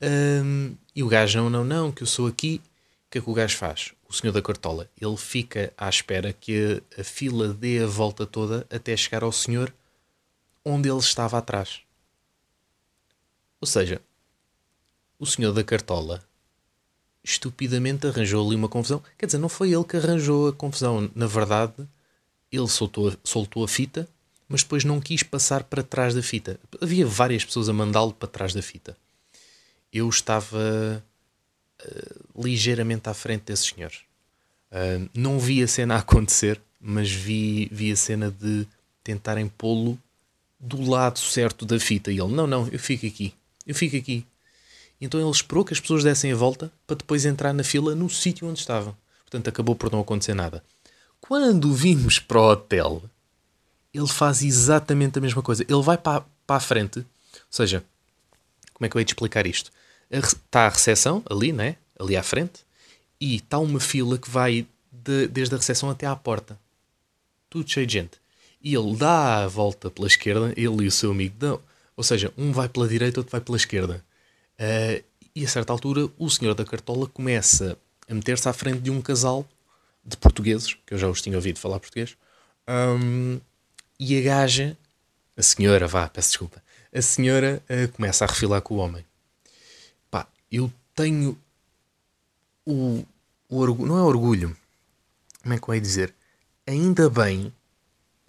[0.00, 2.60] Um, e o gajo: Não, não, não, que eu sou aqui.
[3.06, 3.92] O que é que o gajo faz?
[4.08, 8.26] O senhor da cartola, ele fica à espera que a, a fila dê a volta
[8.26, 9.72] toda até chegar ao senhor
[10.64, 11.80] onde ele estava atrás.
[13.60, 14.00] Ou seja,
[15.18, 16.22] o senhor da cartola
[17.24, 19.02] estupidamente arranjou ali uma confusão.
[19.16, 21.10] Quer dizer, não foi ele que arranjou a confusão.
[21.14, 21.74] Na verdade,
[22.50, 24.08] ele soltou, soltou a fita,
[24.48, 26.58] mas depois não quis passar para trás da fita.
[26.80, 28.96] Havia várias pessoas a mandá-lo para trás da fita.
[29.92, 31.02] Eu estava
[31.84, 34.00] uh, ligeiramente à frente desses senhores.
[34.70, 38.66] Uh, não vi a cena acontecer, mas vi, vi a cena de
[39.04, 39.98] tentarem pô-lo
[40.62, 42.12] do lado certo da fita.
[42.12, 43.34] E ele, não, não, eu fico aqui.
[43.66, 44.24] Eu fico aqui.
[45.00, 48.08] Então ele esperou que as pessoas dessem a volta para depois entrar na fila no
[48.08, 48.96] sítio onde estavam.
[49.24, 50.62] Portanto, acabou por não acontecer nada.
[51.20, 53.02] Quando vimos para o hotel,
[53.92, 55.64] ele faz exatamente a mesma coisa.
[55.68, 57.04] Ele vai para, para a frente, ou
[57.50, 57.84] seja,
[58.72, 59.72] como é que eu ia te explicar isto?
[60.10, 61.76] Está a recepção ali, né?
[61.98, 62.64] ali à frente,
[63.20, 66.58] e está uma fila que vai de, desde a recepção até à porta.
[67.48, 68.21] Tudo cheio de gente.
[68.62, 71.60] E ele dá a volta pela esquerda, ele e o seu amigo dão.
[71.96, 74.04] Ou seja, um vai pela direita, outro vai pela esquerda.
[74.58, 75.02] Uh,
[75.34, 77.76] e a certa altura, o senhor da cartola começa
[78.08, 79.46] a meter-se à frente de um casal
[80.04, 82.16] de portugueses, que eu já os tinha ouvido falar português,
[82.68, 83.40] um,
[83.98, 84.76] e a gaja,
[85.36, 89.04] a senhora, vá, peço desculpa, a senhora uh, começa a refilar com o homem.
[90.10, 91.38] Pá, eu tenho
[92.66, 93.04] o,
[93.48, 94.56] o orgulho, não é orgulho,
[95.42, 96.14] como é que eu ia dizer?
[96.66, 97.52] Ainda bem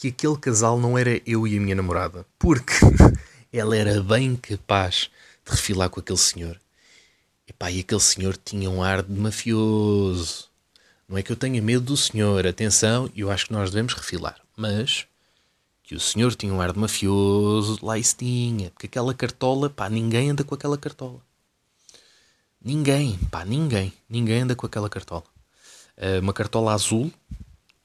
[0.03, 2.73] que aquele casal não era eu e a minha namorada, porque
[3.53, 5.09] ela era bem capaz
[5.45, 6.59] de refilar com aquele senhor.
[7.47, 10.49] Epá, e aquele senhor tinha um ar de mafioso.
[11.07, 14.41] Não é que eu tenha medo do senhor, atenção, eu acho que nós devemos refilar,
[14.57, 15.05] mas
[15.83, 19.89] que o senhor tinha um ar de mafioso, lá isso tinha, porque aquela cartola, pá,
[19.89, 21.21] ninguém anda com aquela cartola.
[22.61, 25.23] Ninguém, pá, ninguém, ninguém anda com aquela cartola.
[25.97, 27.09] Uh, uma cartola azul,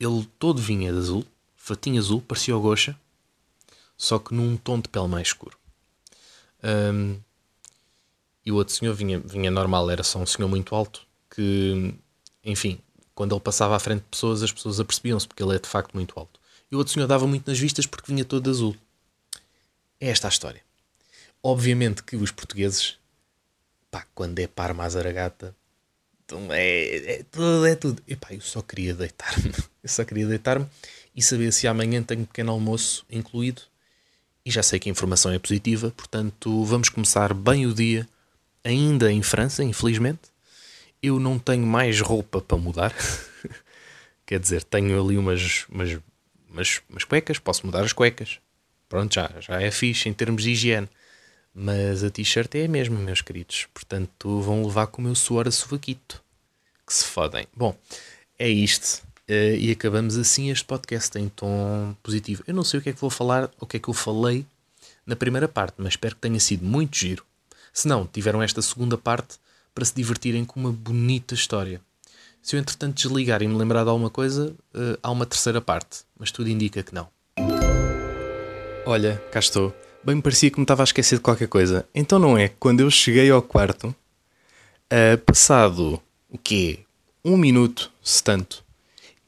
[0.01, 1.25] ele todo vinha de azul,
[1.69, 2.99] fatinho azul, parecia o Gocha,
[3.97, 5.57] só que num tom de pele mais escuro.
[6.63, 7.21] Um,
[8.45, 11.95] e o outro senhor vinha, vinha normal, era só um senhor muito alto, que,
[12.43, 12.81] enfim,
[13.15, 15.93] quando ele passava à frente de pessoas, as pessoas apercebiam-se, porque ele é de facto
[15.95, 16.41] muito alto.
[16.71, 18.77] E o outro senhor dava muito nas vistas porque vinha todo azul.
[20.01, 20.63] É esta a história.
[21.43, 22.97] Obviamente que os portugueses,
[23.91, 25.55] pá, quando é Parma a Zaragata,
[26.25, 28.03] então é, é tudo, é tudo.
[28.07, 29.53] Epá, eu só queria deitar-me.
[29.83, 30.67] Eu só queria deitar-me
[31.19, 33.63] e saber se amanhã tenho pequeno almoço incluído.
[34.47, 38.09] E já sei que a informação é positiva, portanto vamos começar bem o dia,
[38.63, 40.21] ainda em França, infelizmente.
[41.03, 42.95] Eu não tenho mais roupa para mudar.
[44.25, 45.99] Quer dizer, tenho ali umas, umas,
[46.49, 48.39] umas, umas cuecas, posso mudar as cuecas.
[48.89, 50.89] Pronto, já, já é fixe em termos de higiene.
[51.53, 53.67] Mas a t-shirt é a mesma, meus queridos.
[53.75, 56.23] Portanto, vão levar com o meu suor a sovaquito.
[56.87, 57.49] Que se fodem.
[57.57, 57.77] Bom,
[58.39, 59.03] é isto.
[59.29, 62.43] Uh, e acabamos assim este podcast em tom positivo.
[62.47, 64.47] Eu não sei o que é que vou falar, o que é que eu falei
[65.05, 67.25] na primeira parte, mas espero que tenha sido muito giro.
[67.73, 69.37] Se não, tiveram esta segunda parte
[69.75, 71.81] para se divertirem com uma bonita história.
[72.43, 76.01] Se eu entretanto desligar e me lembrar de alguma coisa, eh, há uma terceira parte,
[76.19, 77.09] mas tudo indica que não.
[78.87, 79.75] Olha, cá estou.
[80.03, 81.87] Bem me parecia que me estava a esquecer de qualquer coisa.
[81.95, 83.95] Então não é que quando eu cheguei ao quarto,
[84.89, 86.81] eh, passado o quê?
[87.25, 88.65] Um minuto, se tanto,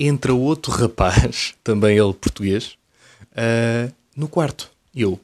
[0.00, 2.76] entra outro rapaz, também ele português,
[3.36, 4.70] eh, no quarto.
[4.94, 5.20] E eu,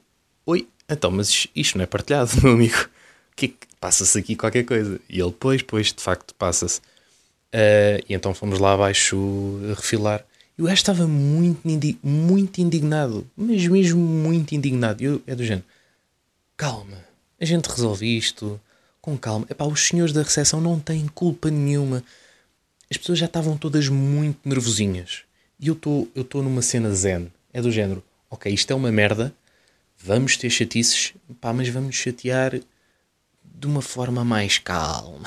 [0.46, 2.76] oi, então, mas isto- não é partilhado, meu amigo.
[2.76, 5.00] É que passa-se aqui qualquer coisa?
[5.08, 6.80] E ele, pois, pois, de facto, passa-se.
[7.52, 9.16] Eh, e então fomos lá abaixo
[9.76, 10.24] refilar.
[10.58, 11.60] E o gajo estava muito,
[12.02, 15.02] muito indignado, mas mesmo muito indignado.
[15.02, 15.64] E eu, é do género,
[16.56, 16.98] calma,
[17.40, 18.60] a gente resolve isto
[19.00, 19.46] com calma.
[19.50, 22.02] Epá, os senhores da recepção não têm culpa nenhuma.
[22.90, 25.22] As pessoas já estavam todas muito nervosinhas.
[25.58, 27.32] E eu estou eu estou numa cena zen.
[27.52, 29.34] É do género, ok, isto é uma merda,
[29.96, 32.60] vamos ter chatices, pá, mas vamos chatear
[33.42, 35.26] de uma forma mais calma.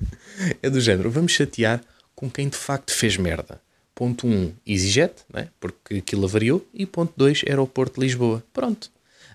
[0.62, 1.82] é do género, vamos chatear
[2.14, 3.60] com quem de facto fez merda.
[3.94, 5.48] Ponto 1, um, EasyJet, né?
[5.58, 6.66] porque aquilo avariou.
[6.72, 8.42] E ponto 2, Aeroporto de Lisboa.
[8.52, 8.90] Pronto.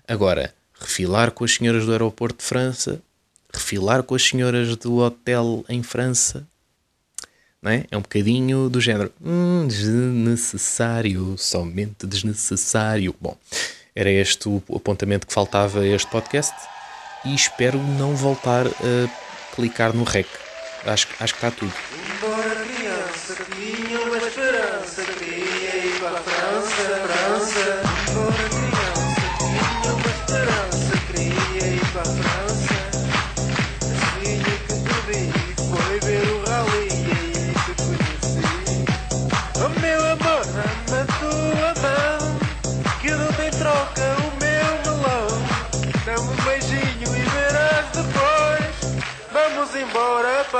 [0.06, 3.02] Agora, refilar com as senhoras do Aeroporto de França,
[3.52, 6.46] refilar com as senhoras do hotel em França,
[7.62, 7.84] não é?
[7.90, 13.14] É um bocadinho do género hum, desnecessário, somente desnecessário.
[13.20, 13.36] Bom,
[13.94, 16.54] era este o apontamento que faltava a este podcast
[17.24, 20.28] e espero não voltar a clicar no REC.
[20.86, 21.72] Acho, acho que está tudo.